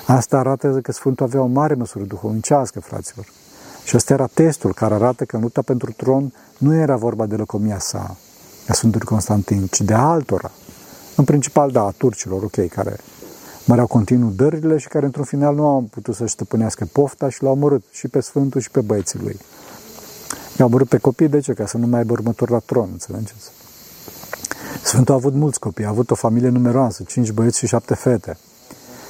Asta 0.06 0.38
arată 0.38 0.78
că 0.82 0.92
Sfântul 0.92 1.26
avea 1.26 1.40
o 1.40 1.46
mare 1.46 1.74
măsură 1.74 2.04
duhovnicească, 2.04 2.80
fraților. 2.80 3.26
Și 3.84 3.96
ăsta 3.96 4.12
era 4.12 4.26
testul 4.26 4.74
care 4.74 4.94
arată 4.94 5.24
că 5.24 5.36
în 5.36 5.42
lupta 5.42 5.62
pentru 5.62 5.92
tron 5.92 6.32
nu 6.58 6.74
era 6.74 6.96
vorba 6.96 7.26
de 7.26 7.36
lăcomia 7.36 7.78
sa, 7.78 8.16
a 8.68 8.72
Sfântului 8.72 9.06
Constantin, 9.06 9.66
ci 9.66 9.80
de 9.80 9.94
altora. 9.94 10.50
În 11.16 11.24
principal, 11.24 11.70
da, 11.70 11.82
a 11.82 11.94
turcilor, 11.96 12.42
ok, 12.42 12.68
care 12.68 12.96
măreau 13.64 13.86
continuu 13.86 14.30
dările 14.30 14.78
și 14.78 14.88
care 14.88 15.04
într-un 15.04 15.24
final 15.24 15.54
nu 15.54 15.66
au 15.66 15.88
putut 15.90 16.14
să-și 16.14 16.32
stăpânească 16.32 16.88
pofta 16.92 17.28
și 17.28 17.42
l-au 17.42 17.52
omorât 17.52 17.82
și 17.90 18.08
pe 18.08 18.20
Sfântul 18.20 18.60
și 18.60 18.70
pe 18.70 18.80
băieții 18.80 19.18
lui. 19.22 19.38
I-au 20.58 20.68
omorât 20.68 20.88
pe 20.88 20.98
copii, 20.98 21.28
de 21.28 21.40
ce? 21.40 21.52
Ca 21.52 21.66
să 21.66 21.76
nu 21.76 21.86
mai 21.86 21.98
aibă 21.98 22.12
următor 22.12 22.50
la 22.50 22.58
tron, 22.58 22.88
înțelegeți? 22.92 23.50
Sfântul 24.82 25.14
a 25.14 25.16
avut 25.16 25.34
mulți 25.34 25.58
copii, 25.58 25.84
a 25.84 25.88
avut 25.88 26.10
o 26.10 26.14
familie 26.14 26.48
numeroasă, 26.48 27.02
cinci 27.02 27.30
băieți 27.30 27.58
și 27.58 27.66
șapte 27.66 27.94
fete. 27.94 28.36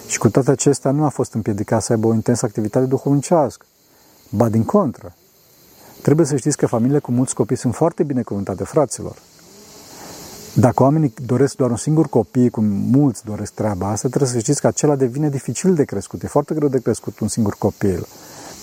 Și 0.06 0.18
cu 0.18 0.28
toate 0.28 0.50
acestea 0.50 0.90
nu 0.90 1.04
a 1.04 1.08
fost 1.08 1.34
împiedicat 1.34 1.82
să 1.82 1.92
aibă 1.92 2.06
o 2.06 2.14
intensă 2.14 2.46
activitate 2.46 2.86
duhovnicească. 2.86 3.66
Ba 4.30 4.48
din 4.48 4.64
contră. 4.64 5.14
Trebuie 6.02 6.26
să 6.26 6.36
știți 6.36 6.56
că 6.56 6.66
familiile 6.66 6.98
cu 6.98 7.12
mulți 7.12 7.34
copii 7.34 7.56
sunt 7.56 7.74
foarte 7.74 8.02
binecuvântate, 8.02 8.64
fraților. 8.64 9.16
Dacă 10.54 10.82
oamenii 10.82 11.14
doresc 11.26 11.56
doar 11.56 11.70
un 11.70 11.76
singur 11.76 12.08
copii, 12.08 12.50
cum 12.50 12.64
mulți 12.90 13.24
doresc 13.24 13.52
treaba 13.52 13.88
asta, 13.88 14.08
trebuie 14.08 14.30
să 14.30 14.38
știți 14.38 14.60
că 14.60 14.66
acela 14.66 14.96
devine 14.96 15.28
dificil 15.28 15.74
de 15.74 15.84
crescut. 15.84 16.22
E 16.22 16.26
foarte 16.26 16.54
greu 16.54 16.68
de 16.68 16.78
crescut 16.78 17.18
un 17.18 17.28
singur 17.28 17.54
copil. 17.58 18.06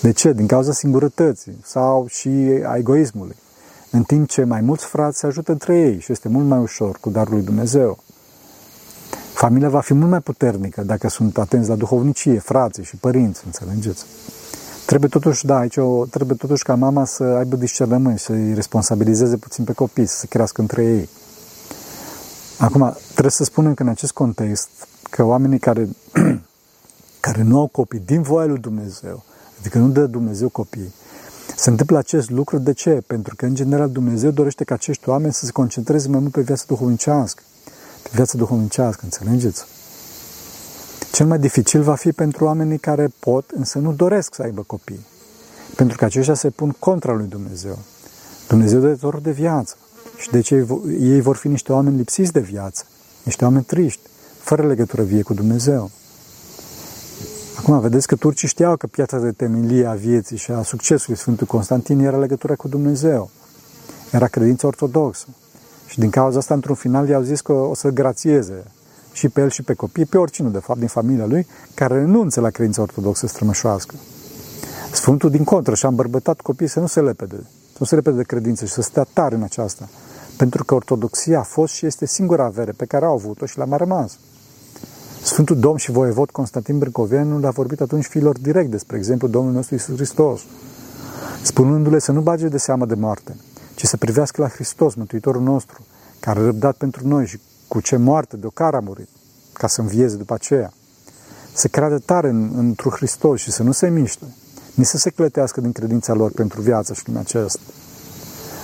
De 0.00 0.10
ce? 0.10 0.32
Din 0.32 0.46
cauza 0.46 0.72
singurătății 0.72 1.58
sau 1.64 2.06
și 2.08 2.28
a 2.66 2.76
egoismului. 2.76 3.36
În 3.90 4.02
timp 4.02 4.28
ce 4.28 4.44
mai 4.44 4.60
mulți 4.60 4.84
frați 4.84 5.18
se 5.18 5.26
ajută 5.26 5.52
între 5.52 5.78
ei 5.78 6.00
și 6.00 6.12
este 6.12 6.28
mult 6.28 6.46
mai 6.46 6.58
ușor 6.58 6.98
cu 7.00 7.10
darul 7.10 7.34
lui 7.34 7.42
Dumnezeu. 7.42 7.98
Familia 9.32 9.68
va 9.68 9.80
fi 9.80 9.94
mult 9.94 10.10
mai 10.10 10.20
puternică 10.20 10.82
dacă 10.82 11.08
sunt 11.08 11.38
atenți 11.38 11.68
la 11.68 11.74
duhovnicie, 11.74 12.38
frații 12.38 12.84
și 12.84 12.96
părinți, 12.96 13.42
înțelegeți? 13.44 14.04
Trebuie 14.86 15.08
totuși, 15.08 15.46
da, 15.46 15.58
aici 15.58 15.76
o, 15.76 16.04
trebuie 16.04 16.36
totuși 16.36 16.62
ca 16.62 16.74
mama 16.74 17.04
să 17.04 17.22
aibă 17.22 17.56
discernământ, 17.56 18.18
să-i 18.18 18.54
responsabilizeze 18.54 19.36
puțin 19.36 19.64
pe 19.64 19.72
copii, 19.72 20.06
să 20.06 20.16
se 20.16 20.26
crească 20.26 20.60
între 20.60 20.84
ei. 20.84 21.08
Acum, 22.60 22.96
trebuie 23.10 23.30
să 23.30 23.44
spunem 23.44 23.74
că 23.74 23.82
în 23.82 23.88
acest 23.88 24.12
context, 24.12 24.68
că 25.10 25.22
oamenii 25.22 25.58
care, 25.58 25.88
care 27.26 27.42
nu 27.42 27.58
au 27.58 27.66
copii 27.66 27.98
din 27.98 28.22
voia 28.22 28.46
lui 28.46 28.58
Dumnezeu, 28.58 29.24
adică 29.58 29.78
nu 29.78 29.88
dă 29.88 30.06
Dumnezeu 30.06 30.48
copii, 30.48 30.92
se 31.56 31.70
întâmplă 31.70 31.98
acest 31.98 32.30
lucru. 32.30 32.58
De 32.58 32.72
ce? 32.72 32.90
Pentru 33.06 33.34
că, 33.36 33.46
în 33.46 33.54
general, 33.54 33.90
Dumnezeu 33.90 34.30
dorește 34.30 34.64
ca 34.64 34.74
acești 34.74 35.08
oameni 35.08 35.32
să 35.32 35.44
se 35.44 35.52
concentreze 35.52 36.08
mai 36.08 36.20
mult 36.20 36.32
pe 36.32 36.40
viața 36.40 36.64
duhovnicească. 36.66 37.42
Pe 38.02 38.10
viața 38.12 38.38
duhovnicească, 38.38 39.00
înțelegeți? 39.04 39.64
Cel 41.12 41.26
mai 41.26 41.38
dificil 41.38 41.82
va 41.82 41.94
fi 41.94 42.12
pentru 42.12 42.44
oamenii 42.44 42.78
care 42.78 43.12
pot, 43.18 43.50
însă 43.50 43.78
nu 43.78 43.92
doresc 43.92 44.34
să 44.34 44.42
aibă 44.42 44.62
copii. 44.62 45.06
Pentru 45.76 45.96
că 45.96 46.04
aceștia 46.04 46.34
se 46.34 46.50
pun 46.50 46.76
contra 46.78 47.12
lui 47.12 47.26
Dumnezeu. 47.26 47.78
Dumnezeu 48.48 48.80
dă 48.80 49.18
de 49.22 49.30
viață. 49.30 49.76
Și 50.20 50.30
de 50.30 50.40
ce 50.40 50.66
ei 51.00 51.20
vor 51.20 51.36
fi 51.36 51.48
niște 51.48 51.72
oameni 51.72 51.96
lipsiți 51.96 52.32
de 52.32 52.40
viață, 52.40 52.84
niște 53.22 53.44
oameni 53.44 53.64
triști, 53.64 54.00
fără 54.38 54.66
legătură 54.66 55.02
vie 55.02 55.22
cu 55.22 55.34
Dumnezeu. 55.34 55.90
Acum, 57.58 57.80
vedeți 57.80 58.06
că 58.06 58.16
turcii 58.16 58.48
știau 58.48 58.76
că 58.76 58.86
piața 58.86 59.18
de 59.18 59.32
temelie 59.32 59.86
a 59.86 59.92
vieții 59.92 60.36
și 60.36 60.50
a 60.50 60.62
succesului 60.62 61.18
Sfântului 61.18 61.48
Constantin 61.48 61.98
era 61.98 62.18
legătura 62.18 62.54
cu 62.54 62.68
Dumnezeu. 62.68 63.30
Era 64.12 64.26
credința 64.26 64.66
ortodoxă. 64.66 65.26
Și 65.86 65.98
din 65.98 66.10
cauza 66.10 66.38
asta, 66.38 66.54
într-un 66.54 66.74
final, 66.74 67.08
i-au 67.08 67.22
zis 67.22 67.40
că 67.40 67.52
o 67.52 67.74
să 67.74 67.88
grațieze 67.88 68.64
și 69.12 69.28
pe 69.28 69.40
el 69.40 69.50
și 69.50 69.62
pe 69.62 69.74
copii, 69.74 70.04
pe 70.04 70.18
oricine, 70.18 70.48
de 70.48 70.58
fapt, 70.58 70.78
din 70.78 70.88
familia 70.88 71.26
lui, 71.26 71.46
care 71.74 71.94
renunță 71.94 72.40
la 72.40 72.50
credința 72.50 72.82
ortodoxă 72.82 73.26
strămășoască. 73.26 73.94
Sfântul, 74.92 75.30
din 75.30 75.44
contră, 75.44 75.74
și-a 75.74 75.88
îmbărbătat 75.88 76.40
copiii 76.40 76.68
să 76.68 76.80
nu 76.80 76.86
se 76.86 77.00
lepede, 77.00 77.36
să 77.72 77.76
nu 77.78 77.86
se 77.86 77.94
lepede 77.94 78.16
de 78.16 78.22
credință 78.22 78.64
și 78.64 78.72
să 78.72 78.82
stea 78.82 79.06
tare 79.12 79.34
în 79.34 79.42
aceasta. 79.42 79.88
Pentru 80.40 80.64
că 80.64 80.74
ortodoxia 80.74 81.38
a 81.38 81.42
fost 81.42 81.74
și 81.74 81.86
este 81.86 82.06
singura 82.06 82.44
avere 82.44 82.72
pe 82.72 82.84
care 82.84 83.04
au 83.04 83.12
avut-o 83.12 83.46
și 83.46 83.58
l-a 83.58 83.64
mai 83.64 83.78
rămas. 83.78 84.18
Sfântul 85.22 85.58
Domn 85.58 85.76
și 85.76 85.90
voievod 85.90 86.30
Constantin 86.30 86.78
Brâncoveanu 86.78 87.38
le-a 87.38 87.50
vorbit 87.50 87.80
atunci 87.80 88.04
fiilor 88.04 88.38
direct 88.38 88.70
despre 88.70 88.96
exemplu 88.96 89.28
Domnul 89.28 89.52
nostru 89.52 89.74
Isus 89.74 89.94
Hristos, 89.94 90.40
spunându-le 91.42 91.98
să 91.98 92.12
nu 92.12 92.20
bage 92.20 92.48
de 92.48 92.58
seamă 92.58 92.86
de 92.86 92.94
moarte, 92.94 93.36
ci 93.74 93.84
să 93.84 93.96
privească 93.96 94.42
la 94.42 94.48
Hristos, 94.48 94.94
Mântuitorul 94.94 95.42
nostru, 95.42 95.86
care 96.20 96.38
a 96.38 96.42
răbdat 96.42 96.76
pentru 96.76 97.08
noi 97.08 97.26
și 97.26 97.40
cu 97.68 97.80
ce 97.80 97.96
moarte 97.96 98.36
de 98.36 98.46
ocară 98.46 98.76
a 98.76 98.80
murit, 98.80 99.08
ca 99.52 99.66
să 99.66 99.80
învieze 99.80 100.16
după 100.16 100.34
aceea. 100.34 100.72
Să 101.52 101.68
creadă 101.68 101.98
tare 101.98 102.28
în, 102.28 102.50
într-un 102.56 102.92
Hristos 102.92 103.40
și 103.40 103.50
să 103.50 103.62
nu 103.62 103.72
se 103.72 103.88
miște, 103.88 104.24
nici 104.74 104.86
să 104.86 104.96
se 104.96 105.10
clătească 105.10 105.60
din 105.60 105.72
credința 105.72 106.12
lor 106.12 106.32
pentru 106.32 106.60
viața 106.60 106.94
și 106.94 107.02
lumea 107.06 107.20
aceasta. 107.20 107.60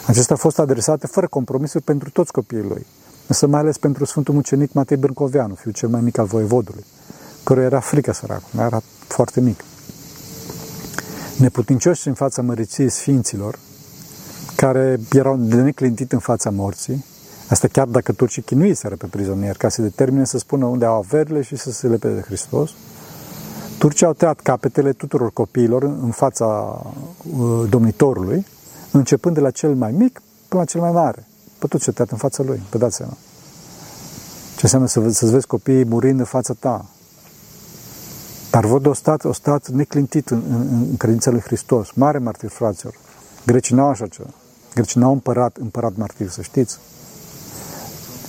Acestea 0.07 0.35
a 0.35 0.39
fost 0.39 0.59
adresate 0.59 1.07
fără 1.07 1.27
compromisuri 1.27 1.85
pentru 1.85 2.11
toți 2.11 2.33
copiii 2.33 2.63
lui, 2.63 2.87
însă 3.27 3.47
mai 3.47 3.61
ales 3.61 3.79
pentru 3.79 4.05
Sfântul 4.05 4.35
Mucenic 4.35 4.73
Matei 4.73 4.97
Brâncoveanu, 4.97 5.55
fiul 5.55 5.75
cel 5.75 5.89
mai 5.89 6.01
mic 6.01 6.19
al 6.19 6.27
voievodului, 6.27 6.85
căruia 7.43 7.67
era 7.67 7.81
frică 7.81 8.13
săracul, 8.13 8.61
era 8.61 8.83
foarte 9.09 9.41
mic. 9.41 9.65
Neputincioși 11.39 12.09
în 12.09 12.15
fața 12.15 12.43
măriției 12.43 12.89
sfinților, 12.89 13.59
care 14.57 15.01
erau 15.13 15.37
de 15.37 15.63
neclintit 15.63 16.13
în 16.13 16.19
fața 16.19 16.51
morții, 16.51 17.05
asta 17.49 17.69
chiar 17.69 17.87
dacă 17.87 18.13
turcii 18.13 18.43
chinuiseră 18.43 18.97
pe 18.97 19.07
prizonieri, 19.07 19.59
ca 19.59 19.69
să 19.69 19.83
determine 19.83 20.25
să 20.25 20.39
spună 20.39 20.65
unde 20.65 20.85
au 20.85 20.97
averile 20.97 21.43
și 21.43 21.57
să 21.57 21.71
se 21.71 21.87
lepe 21.87 22.09
de 22.09 22.21
Hristos, 22.21 22.71
turcii 23.79 24.07
au 24.07 24.13
tăiat 24.13 24.41
capetele 24.41 24.93
tuturor 24.93 25.33
copiilor 25.33 25.83
în 25.83 26.11
fața 26.11 26.45
uh, 26.45 27.69
domnitorului, 27.69 28.47
începând 28.99 29.35
de 29.35 29.41
la 29.41 29.51
cel 29.51 29.75
mai 29.75 29.93
mic 29.93 30.23
până 30.49 30.63
la 30.63 30.69
cel 30.69 30.81
mai 30.81 30.91
mare. 30.91 31.27
Pe 31.59 31.67
tot 31.67 31.81
ce 31.81 31.93
tăiat 31.93 32.11
în 32.11 32.19
fața 32.19 32.43
lui, 32.43 32.63
pe 32.71 32.79
dați 32.79 32.97
seama. 32.97 33.17
Ce 34.57 34.61
înseamnă 34.63 34.89
să, 34.89 35.01
să-ți 35.01 35.33
vezi 35.33 35.47
copiii 35.47 35.85
murind 35.85 36.19
în 36.19 36.25
fața 36.25 36.55
ta. 36.59 36.85
Dar 38.51 38.65
văd 38.65 38.87
o 38.87 38.93
stat, 38.93 39.25
o 39.25 39.33
stat 39.33 39.69
neclintit 39.69 40.31
în, 40.31 40.43
în, 40.51 40.61
în 40.89 40.97
credința 40.97 41.31
lui 41.31 41.41
Hristos. 41.41 41.91
Mare 41.95 42.19
martir, 42.19 42.51
fraților. 42.51 42.95
Grecii 43.47 43.75
n-au 43.75 43.89
așa 43.89 44.07
ceva. 44.07 44.29
Grecii 44.75 45.01
n-au 45.01 45.13
împărat, 45.13 45.57
împărat 45.57 45.97
martir, 45.97 46.29
să 46.29 46.43
știți. 46.43 46.79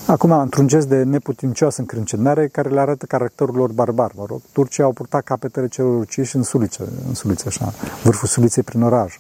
Acum, 0.08 0.32
într-un 0.32 0.68
gest 0.68 0.88
de 0.88 1.04
neputincioasă 1.04 1.82
încrâncenare 1.82 2.48
care 2.48 2.70
le 2.70 2.80
arată 2.80 3.06
caracterul 3.06 3.56
lor 3.56 3.72
barbar, 3.72 4.12
mă 4.16 4.26
rog. 4.28 4.42
Turcii 4.52 4.84
au 4.84 4.92
purtat 4.92 5.24
capetele 5.24 5.68
celor 5.68 6.00
uciși 6.00 6.36
în 6.36 6.44
sulițe, 6.44 6.84
în 7.08 7.14
sulițe 7.14 7.48
așa, 7.48 7.74
vârful 8.04 8.28
suliței 8.28 8.64
prin 8.64 8.82
oraș. 8.82 9.20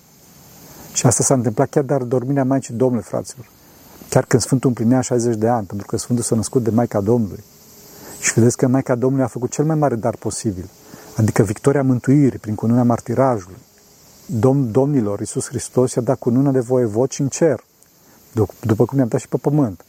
Și 0.97 1.05
asta 1.05 1.23
s-a 1.23 1.33
întâmplat 1.33 1.69
chiar 1.69 1.83
dar 1.83 2.01
dormirea 2.01 2.43
Maicii 2.43 2.73
Domnului, 2.73 3.03
fraților. 3.03 3.49
Chiar 4.10 4.25
când 4.25 4.41
Sfântul 4.41 4.69
împlinea 4.69 5.01
60 5.01 5.36
de 5.36 5.47
ani, 5.47 5.65
pentru 5.65 5.88
că 5.88 5.97
Sfântul 5.97 6.23
s-a 6.25 6.36
născut 6.36 6.63
de 6.63 6.69
Maica 6.69 7.01
Domnului. 7.01 7.43
Și 8.19 8.33
vedeți 8.33 8.57
că 8.57 8.67
Maica 8.67 8.95
Domnului 8.95 9.25
a 9.25 9.27
făcut 9.27 9.51
cel 9.51 9.65
mai 9.65 9.75
mare 9.75 9.95
dar 9.95 10.15
posibil, 10.15 10.69
adică 11.15 11.43
victoria 11.43 11.83
mântuirii 11.83 12.39
prin 12.39 12.55
cununa 12.55 12.83
martirajului. 12.83 13.57
Domn, 14.25 14.71
domnilor, 14.71 15.19
Iisus 15.19 15.47
Hristos 15.47 15.93
i-a 15.93 16.01
dat 16.01 16.17
cununa 16.19 16.51
de 16.51 16.60
voievod 16.60 17.12
și 17.12 17.21
în 17.21 17.27
cer, 17.27 17.63
după 18.62 18.86
cum 18.86 18.97
i-a 18.97 19.05
dat 19.05 19.19
și 19.19 19.27
pe 19.27 19.38
pământ. 19.38 19.86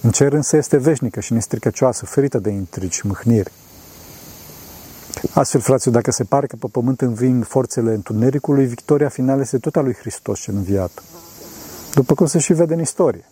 În 0.00 0.10
cer 0.10 0.32
însă 0.32 0.56
este 0.56 0.76
veșnică 0.76 1.20
și 1.20 1.32
nestricăcioasă, 1.32 2.06
ferită 2.06 2.38
de 2.38 2.50
intrigi 2.50 2.96
și 2.96 3.06
mâhniri. 3.06 3.52
Astfel, 5.34 5.60
fraților, 5.60 5.94
dacă 5.94 6.10
se 6.10 6.24
pare 6.24 6.46
că 6.46 6.56
pe 6.56 6.66
pământ 6.72 7.00
înving 7.00 7.44
forțele 7.44 7.94
întunericului, 7.94 8.66
victoria 8.66 9.08
finală 9.08 9.40
este 9.40 9.58
tot 9.58 9.76
a 9.76 9.80
lui 9.80 9.94
Hristos 9.94 10.40
cel 10.40 10.54
înviat. 10.54 11.02
După 11.94 12.14
cum 12.14 12.26
se 12.26 12.38
și 12.38 12.52
vede 12.52 12.74
în 12.74 12.80
istorie. 12.80 13.24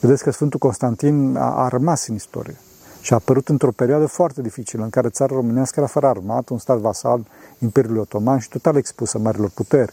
Vedeți 0.00 0.22
că 0.22 0.30
Sfântul 0.30 0.58
Constantin 0.58 1.36
a, 1.36 1.64
a 1.64 1.68
rămas 1.68 2.06
în 2.06 2.14
istorie 2.14 2.56
și 3.00 3.12
a 3.12 3.16
apărut 3.16 3.48
într-o 3.48 3.70
perioadă 3.70 4.06
foarte 4.06 4.42
dificilă, 4.42 4.82
în 4.82 4.90
care 4.90 5.08
țara 5.08 5.34
românească 5.34 5.80
era 5.80 5.88
fără 5.88 6.06
armată, 6.06 6.52
un 6.52 6.58
stat 6.58 6.78
vasal 6.78 7.26
Imperiului 7.58 8.00
Otoman 8.00 8.38
și 8.38 8.48
total 8.48 8.76
expusă 8.76 9.18
marilor 9.18 9.50
puteri, 9.54 9.92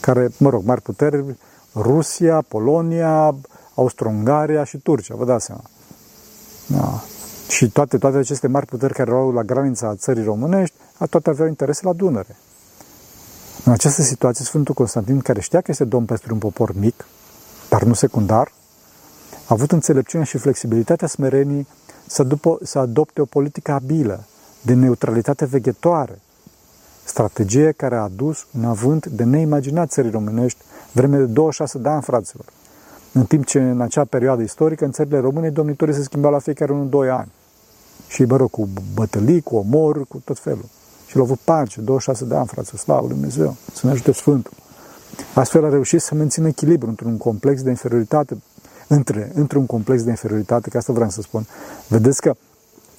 care, 0.00 0.28
mă 0.38 0.50
rog, 0.50 0.64
mari 0.64 0.82
puteri, 0.82 1.36
Rusia, 1.74 2.44
Polonia, 2.48 3.34
Austro-Ungaria 3.74 4.64
și 4.64 4.78
Turcia, 4.78 5.14
vă 5.14 5.24
dați 5.24 5.44
seama. 5.44 5.62
Da. 6.66 7.02
Și 7.48 7.70
toate, 7.70 7.98
toate 7.98 8.16
aceste 8.16 8.46
mari 8.46 8.66
puteri 8.66 8.94
care 8.94 9.10
erau 9.10 9.32
la 9.32 9.42
granița 9.42 9.94
țării 9.94 10.24
românești, 10.24 10.74
toate 11.10 11.30
aveau 11.30 11.48
interese 11.48 11.80
la 11.84 11.92
Dunăre. 11.92 12.36
În 13.64 13.72
această 13.72 14.02
situație, 14.02 14.44
Sfântul 14.44 14.74
Constantin, 14.74 15.20
care 15.20 15.40
știa 15.40 15.60
că 15.60 15.70
este 15.70 15.84
domn 15.84 16.06
peste 16.06 16.32
un 16.32 16.38
popor 16.38 16.72
mic, 16.74 17.06
dar 17.68 17.82
nu 17.82 17.94
secundar, 17.94 18.52
a 19.32 19.46
avut 19.46 19.72
înțelepciunea 19.72 20.26
și 20.26 20.38
flexibilitatea 20.38 21.08
smerenii 21.08 21.66
să, 22.06 22.22
după, 22.22 22.58
să 22.62 22.78
adopte 22.78 23.20
o 23.20 23.24
politică 23.24 23.72
abilă, 23.72 24.24
de 24.60 24.74
neutralitate 24.74 25.44
veghetoare, 25.44 26.18
strategie 27.04 27.72
care 27.72 27.94
a 27.94 28.02
adus 28.02 28.46
un 28.58 28.64
avânt 28.64 29.06
de 29.06 29.24
neimaginat 29.24 29.90
țării 29.90 30.10
românești 30.10 30.58
vreme 30.92 31.16
de 31.16 31.24
26 31.24 31.78
de 31.78 31.88
ani, 31.88 32.02
fraților. 32.02 32.44
În 33.16 33.24
timp 33.24 33.44
ce 33.44 33.60
în 33.60 33.80
acea 33.80 34.04
perioadă 34.04 34.42
istorică, 34.42 34.84
în 34.84 34.92
țările 34.92 35.18
române, 35.18 35.50
domnitorii 35.50 35.94
se 35.94 36.02
schimbau 36.02 36.30
la 36.30 36.38
fiecare 36.38 36.72
unul 36.72 36.88
doi 36.88 37.10
ani. 37.10 37.32
Și, 38.08 38.24
mă 38.24 38.36
rog, 38.36 38.50
cu 38.50 38.68
bătălii, 38.94 39.40
cu 39.40 39.56
omor, 39.56 40.06
cu 40.06 40.22
tot 40.24 40.38
felul. 40.38 40.64
Și 41.06 41.16
l-a 41.16 41.22
avut 41.22 41.38
pace, 41.38 41.80
26 41.80 42.24
de 42.24 42.34
ani, 42.34 42.46
frate, 42.46 42.76
slavă 42.76 43.00
Lui 43.00 43.08
Dumnezeu, 43.08 43.56
să 43.72 43.86
ne 43.86 43.92
ajute 43.92 44.12
Sfântul. 44.12 44.52
Astfel 45.34 45.64
a 45.64 45.68
reușit 45.68 46.00
să 46.00 46.14
mențină 46.14 46.48
echilibru 46.48 46.88
într-un 46.88 47.16
complex 47.16 47.62
de 47.62 47.70
inferioritate, 47.70 48.42
între, 48.88 49.30
între 49.34 49.58
un 49.58 49.66
complex 49.66 50.02
de 50.02 50.10
inferioritate, 50.10 50.70
că 50.70 50.76
asta 50.76 50.92
vreau 50.92 51.10
să 51.10 51.20
spun. 51.20 51.46
Vedeți 51.88 52.20
că 52.20 52.34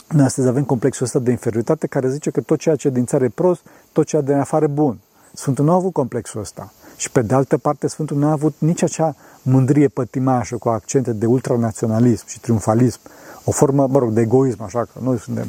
noi 0.09 0.25
astăzi 0.25 0.47
avem 0.47 0.63
complexul 0.63 1.05
ăsta 1.05 1.19
de 1.19 1.31
inferioritate 1.31 1.87
care 1.87 2.09
zice 2.09 2.29
că 2.29 2.41
tot 2.41 2.59
ceea 2.59 2.75
ce 2.75 2.89
din 2.89 3.05
țară 3.05 3.23
e 3.23 3.29
prost, 3.29 3.61
tot 3.91 4.05
ceea 4.05 4.21
de 4.21 4.33
în 4.33 4.39
afară 4.39 4.65
e 4.65 4.67
bun. 4.67 4.99
Sfântul 5.33 5.65
nu 5.65 5.71
a 5.71 5.75
avut 5.75 5.93
complexul 5.93 6.41
ăsta. 6.41 6.73
Și 6.95 7.11
pe 7.11 7.21
de 7.21 7.33
altă 7.33 7.57
parte, 7.57 7.87
Sfântul 7.87 8.17
nu 8.17 8.27
a 8.27 8.31
avut 8.31 8.55
nici 8.57 8.81
acea 8.81 9.15
mândrie 9.41 9.87
pătimașă 9.87 10.57
cu 10.57 10.69
accente 10.69 11.13
de 11.13 11.25
ultranaționalism 11.25 12.27
și 12.27 12.39
triumfalism. 12.39 12.99
O 13.43 13.51
formă, 13.51 13.87
mă 13.87 13.99
rog, 13.99 14.11
de 14.11 14.21
egoism, 14.21 14.63
așa 14.63 14.79
că 14.79 14.99
noi 15.01 15.19
suntem, 15.19 15.47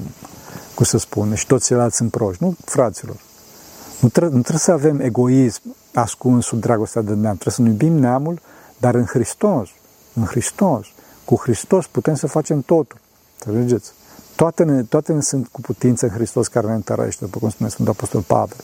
cum 0.75 0.85
să 0.85 0.99
spun, 0.99 1.35
și 1.35 1.47
toți 1.47 1.67
ceilalți 1.67 1.97
sunt 1.97 2.11
proști. 2.11 2.43
Nu, 2.43 2.57
fraților. 2.65 3.17
Nu, 4.01 4.09
tre- 4.09 4.25
nu 4.25 4.41
trebuie 4.41 4.59
să 4.59 4.73
avem 4.73 5.01
egoism 5.01 5.63
ascuns 5.95 6.45
sub 6.45 6.61
dragostea 6.61 7.03
de 7.03 7.15
neam. 7.15 7.37
Trebuie 7.37 7.55
să 7.55 7.63
ne 7.63 7.69
iubim 7.69 7.93
neamul, 7.93 8.41
dar 8.79 8.95
în 8.95 9.05
Hristos. 9.05 9.69
În 10.15 10.25
Hristos. 10.25 10.87
Cu 11.25 11.37
Hristos 11.43 11.87
putem 11.87 12.15
să 12.15 12.27
facem 12.27 12.61
totul. 12.61 12.99
Înțelegeți? 13.45 13.93
Toate 14.37 14.65
ne, 14.65 14.83
toate 14.83 15.13
ne 15.13 15.21
sunt 15.21 15.49
cu 15.49 15.61
putință 15.61 16.07
în 16.07 16.13
Hristos 16.13 16.49
care 16.49 16.67
ne 16.67 16.75
întărește, 16.75 17.25
după 17.25 17.39
cum 17.39 17.51
spune 17.51 17.69
Sfântul 17.69 17.95
Apostol 17.95 18.21
Pavel. 18.21 18.57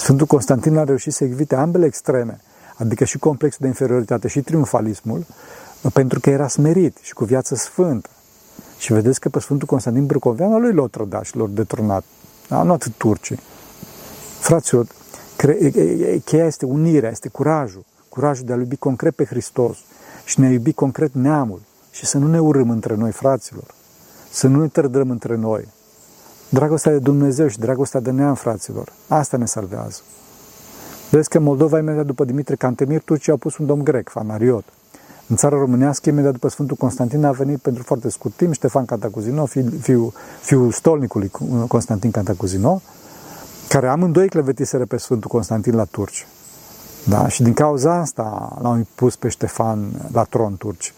Sfântul 0.00 0.26
Constantin 0.26 0.76
a 0.76 0.84
reușit 0.84 1.12
să 1.12 1.24
evite 1.24 1.54
ambele 1.54 1.86
extreme, 1.86 2.40
adică 2.76 3.04
și 3.04 3.18
complexul 3.18 3.58
de 3.60 3.66
inferioritate 3.66 4.28
și 4.28 4.40
triumfalismul, 4.40 5.26
pentru 5.92 6.20
că 6.20 6.30
era 6.30 6.48
smerit 6.48 6.96
și 7.02 7.14
cu 7.14 7.24
viață 7.24 7.54
sfântă. 7.54 8.08
Și 8.78 8.92
vedeți 8.92 9.20
că 9.20 9.28
pe 9.28 9.40
Sfântul 9.40 9.66
Constantin 9.66 10.06
Brâcoveanu 10.06 10.58
lui 10.58 10.72
l-au 10.72 10.88
trădat 10.88 11.24
și 11.24 11.36
l-au 11.36 11.46
detronat. 11.46 12.04
Da? 12.48 12.62
Nu 12.62 12.72
atât 12.72 12.92
turcii. 12.96 13.38
Fraților, 14.38 14.86
cheia 16.24 16.46
este 16.46 16.66
unirea, 16.66 17.10
este 17.10 17.28
curajul. 17.28 17.84
Curajul 18.08 18.44
de 18.46 18.52
a 18.52 18.56
iubi 18.56 18.76
concret 18.76 19.14
pe 19.14 19.24
Hristos 19.24 19.78
și 20.24 20.40
ne 20.40 20.46
a 20.46 20.50
iubi 20.50 20.72
concret 20.72 21.14
neamul 21.14 21.60
și 21.90 22.06
să 22.06 22.18
nu 22.18 22.26
ne 22.26 22.40
urâm 22.40 22.70
între 22.70 22.94
noi, 22.94 23.12
fraților. 23.12 23.74
Să 24.30 24.46
nu 24.46 24.60
ne 24.60 24.68
tărdăm 24.68 25.10
între 25.10 25.36
noi. 25.36 25.68
Dragostea 26.52 26.92
de 26.92 26.98
Dumnezeu 26.98 27.48
și 27.48 27.58
dragostea 27.58 28.00
de 28.00 28.10
neam, 28.10 28.34
fraților. 28.34 28.92
Asta 29.08 29.36
ne 29.36 29.46
salvează. 29.46 30.00
Vezi 31.10 31.28
că 31.28 31.38
Moldova, 31.38 31.78
imediat 31.78 32.06
după 32.06 32.24
Dimitrie 32.24 32.56
Cantemir, 32.56 33.02
turcii 33.02 33.32
au 33.32 33.38
pus 33.38 33.56
un 33.56 33.66
domn 33.66 33.84
grec, 33.84 34.08
Fanariot. 34.08 34.64
în 35.26 35.36
țara 35.36 35.56
românească, 35.56 36.08
imediat 36.08 36.32
după 36.32 36.48
Sfântul 36.48 36.76
Constantin, 36.76 37.24
a 37.24 37.30
venit 37.30 37.58
pentru 37.58 37.82
foarte 37.82 38.10
scurt 38.10 38.34
timp 38.34 38.52
Ștefan 38.52 38.84
Cantacuzino, 38.84 39.46
fiul, 39.46 39.70
fiul, 39.80 40.12
fiul 40.40 40.72
stolnicului 40.72 41.30
Constantin 41.68 42.10
Cantacuzino, 42.10 42.82
care 43.68 43.88
amândoi 43.88 44.28
clevetiseră 44.28 44.84
pe 44.84 44.96
Sfântul 44.96 45.30
Constantin 45.30 45.74
la 45.74 45.84
turci. 45.84 46.26
Da? 47.08 47.28
Și 47.28 47.42
din 47.42 47.52
cauza 47.52 47.94
asta 47.94 48.58
l-au 48.62 48.76
impus 48.76 49.16
pe 49.16 49.28
Ștefan 49.28 49.90
la 50.12 50.24
tron 50.24 50.56
turci. 50.56 50.94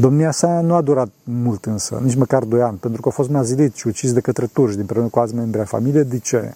Domnia 0.00 0.30
sa 0.30 0.60
nu 0.60 0.74
a 0.74 0.80
durat 0.80 1.08
mult 1.24 1.64
însă, 1.64 2.00
nici 2.02 2.14
măcar 2.14 2.44
doi 2.44 2.62
ani, 2.62 2.76
pentru 2.76 3.00
că 3.02 3.08
a 3.08 3.10
fost 3.10 3.30
mazilit 3.30 3.74
și 3.74 3.86
ucis 3.86 4.12
de 4.12 4.20
către 4.20 4.46
turci, 4.46 4.70
din 4.70 4.80
împreună 4.80 5.08
cu 5.08 5.18
alți 5.18 5.34
membri 5.34 5.58
ai 5.58 5.66
familiei. 5.66 6.04
De 6.04 6.18
ce? 6.18 6.54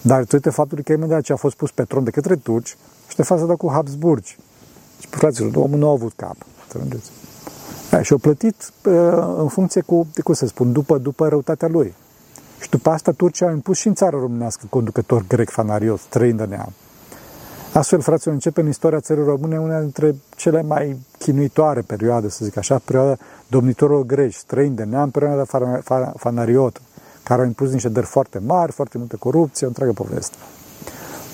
Dar 0.00 0.18
datorită 0.18 0.50
faptului 0.50 0.84
că 0.84 0.92
imediat 0.92 1.22
ce 1.22 1.32
a 1.32 1.36
fost 1.36 1.56
pus 1.56 1.70
pe 1.70 1.82
tron 1.82 2.04
de 2.04 2.10
către 2.10 2.36
turci, 2.36 2.76
Ștefan 3.08 3.38
s-a 3.38 3.44
dat 3.44 3.56
cu 3.56 3.70
Habsburgi. 3.70 4.38
Și, 5.00 5.06
fraților, 5.10 5.56
omul 5.56 5.78
nu 5.78 5.88
a 5.88 5.90
avut 5.90 6.12
cap. 6.16 6.36
Înțelegeți? 6.62 7.10
și 8.02 8.12
au 8.12 8.18
plătit 8.18 8.72
în 9.38 9.48
funcție 9.48 9.80
cu, 9.80 10.06
cum 10.22 10.34
să 10.34 10.46
spun, 10.46 10.72
după, 10.72 10.98
după 10.98 11.28
răutatea 11.28 11.68
lui. 11.68 11.94
Și 12.60 12.68
după 12.68 12.90
asta 12.90 13.12
Turcia 13.12 13.46
a 13.46 13.50
impus 13.50 13.78
și 13.78 13.86
în 13.86 13.94
țara 13.94 14.18
românească 14.18 14.66
conducător 14.70 15.24
grec 15.28 15.50
fanarios, 15.50 16.00
trăind 16.08 16.38
de 16.38 16.44
neam. 16.44 16.72
Astfel, 17.72 18.00
fraților, 18.00 18.34
începe 18.34 18.60
în 18.60 18.68
istoria 18.68 19.00
țării 19.00 19.24
române 19.24 19.58
una 19.58 19.80
dintre 19.80 20.14
cele 20.36 20.62
mai 20.62 20.98
chinuitoare 21.18 21.80
perioade, 21.80 22.28
să 22.28 22.44
zic 22.44 22.56
așa, 22.56 22.80
perioada 22.84 23.16
domnitorilor 23.46 24.02
greci, 24.02 24.34
străini 24.34 24.76
de 24.76 24.84
neam, 24.84 25.10
perioada 25.10 25.44
fanariot, 26.16 26.80
care 27.22 27.40
au 27.40 27.46
impus 27.46 27.72
niște 27.72 27.88
dări 27.88 28.06
foarte 28.06 28.38
mari, 28.38 28.72
foarte 28.72 28.98
multă 28.98 29.16
corupție, 29.16 29.66
o 29.66 29.68
întreagă 29.68 29.92
poveste. 29.92 30.36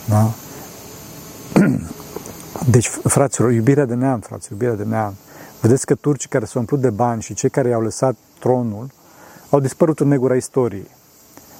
Da? 0.08 0.30
Deci, 2.70 2.88
fraților, 2.88 3.52
iubirea 3.52 3.84
de 3.84 3.94
neam, 3.94 4.20
fraților, 4.20 4.60
iubirea 4.60 4.84
de 4.84 4.90
neam. 4.90 5.14
Vedeți 5.60 5.86
că 5.86 5.94
turcii 5.94 6.28
care 6.28 6.44
s-au 6.44 6.60
umplut 6.60 6.80
de 6.80 6.90
bani 6.90 7.22
și 7.22 7.34
cei 7.34 7.50
care 7.50 7.68
i-au 7.68 7.82
lăsat 7.82 8.16
tronul 8.38 8.90
au 9.50 9.60
dispărut 9.60 10.00
în 10.00 10.08
negura 10.08 10.34
istoriei 10.34 10.95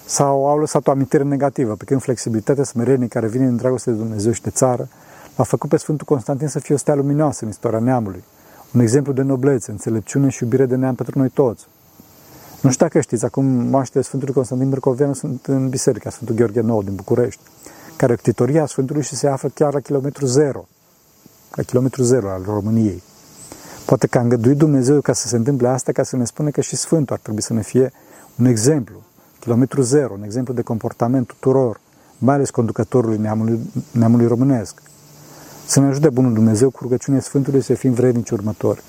sau 0.07 0.49
au 0.49 0.59
lăsat 0.59 0.87
o 0.87 0.91
amintire 0.91 1.23
negativă, 1.23 1.75
pe 1.75 1.85
când 1.85 2.03
flexibilitatea 2.03 2.65
smerenie 2.65 3.07
care 3.07 3.29
vine 3.29 3.47
din 3.47 3.57
dragoste 3.57 3.91
de 3.91 3.97
Dumnezeu 3.97 4.33
și 4.33 4.43
de 4.43 4.51
țară 4.51 4.89
l-a 5.37 5.45
făcut 5.45 5.69
pe 5.69 5.77
Sfântul 5.77 6.07
Constantin 6.07 6.49
să 6.49 6.59
fie 6.59 6.75
o 6.75 6.79
stea 6.79 6.95
luminoasă 6.95 7.45
în 7.45 7.51
istoria 7.51 7.79
neamului, 7.79 8.25
un 8.75 8.81
exemplu 8.81 9.13
de 9.13 9.23
noblețe, 9.23 9.71
înțelepciune 9.71 10.29
și 10.29 10.43
iubire 10.43 10.67
de 10.67 10.77
neam 10.77 10.95
pentru 10.95 11.19
noi 11.19 11.29
toți. 11.29 11.67
Nu 12.61 12.71
știu 12.71 12.87
dacă 12.87 13.01
știți, 13.01 13.25
acum 13.25 13.45
moaștele 13.45 14.03
Sfântului 14.03 14.35
Constantin 14.35 14.69
Brăcoveanu 14.69 15.13
sunt 15.13 15.47
în 15.47 15.69
biserica 15.69 16.11
Sfântul 16.11 16.35
Gheorghe 16.35 16.61
Nou 16.61 16.83
din 16.83 16.95
București, 16.95 17.41
care 17.97 18.13
e 18.13 18.17
ctitoria 18.17 18.67
Sfântului 18.67 19.03
și 19.03 19.17
se 19.17 19.29
află 19.29 19.49
chiar 19.55 19.73
la 19.73 19.81
kilometru 19.81 20.27
zero, 20.27 20.69
la 21.55 21.63
kilometru 21.63 22.03
zero 22.03 22.31
al 22.31 22.43
României. 22.45 23.03
Poate 23.87 24.07
că 24.07 24.19
a 24.19 24.21
îngăduit 24.21 24.57
Dumnezeu 24.57 25.01
ca 25.01 25.13
să 25.13 25.29
se 25.29 25.37
întâmple 25.37 25.69
asta, 25.69 25.93
ca 25.93 26.03
să 26.03 26.17
ne 26.17 26.25
spune 26.25 26.51
că 26.51 26.61
și 26.61 26.77
Sfântul 26.77 27.15
ar 27.15 27.21
trebui 27.23 27.43
să 27.43 27.53
ne 27.53 27.63
fie 27.63 27.93
un 28.39 28.45
exemplu 28.45 29.03
kilometru 29.39 29.83
zero, 29.83 30.13
un 30.13 30.23
exemplu 30.25 30.55
de 30.55 30.63
comportament 30.63 31.27
tuturor, 31.27 31.81
mai 32.19 32.35
ales 32.35 32.51
conducătorului 32.51 33.19
neamului, 33.19 33.61
neamului 33.91 34.27
românesc. 34.27 34.83
Să 35.67 35.81
ne 35.81 35.87
ajute 35.87 36.09
Bunul 36.11 36.33
Dumnezeu 36.33 36.71
cu 36.71 36.79
rugăciunea 36.83 37.21
Sfântului 37.21 37.63
să 37.63 37.75
fim 37.75 37.93
vrednici 37.93 38.31
următori. 38.31 38.83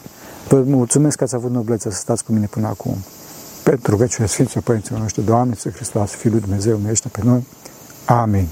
Vă 0.50 0.64
mulțumesc 0.66 1.18
că 1.18 1.24
ați 1.24 1.36
avut 1.36 1.52
noblețea 1.52 1.92
să 1.92 1.98
stați 1.98 2.24
cu 2.24 2.32
mine 2.32 2.46
până 2.46 2.68
acum. 2.68 2.96
Pentru 3.64 3.92
rugăciunea 3.92 4.28
Sfinților 4.28 4.64
Părinților 4.64 5.00
noștri, 5.00 5.26
Doamne, 5.26 5.56
să 5.56 5.70
Hristos, 5.70 6.12
Fiul 6.12 6.32
lui 6.32 6.42
Dumnezeu, 6.42 6.78
umește 6.78 7.08
pe 7.08 7.22
noi. 7.24 7.48
Amin. 8.06 8.48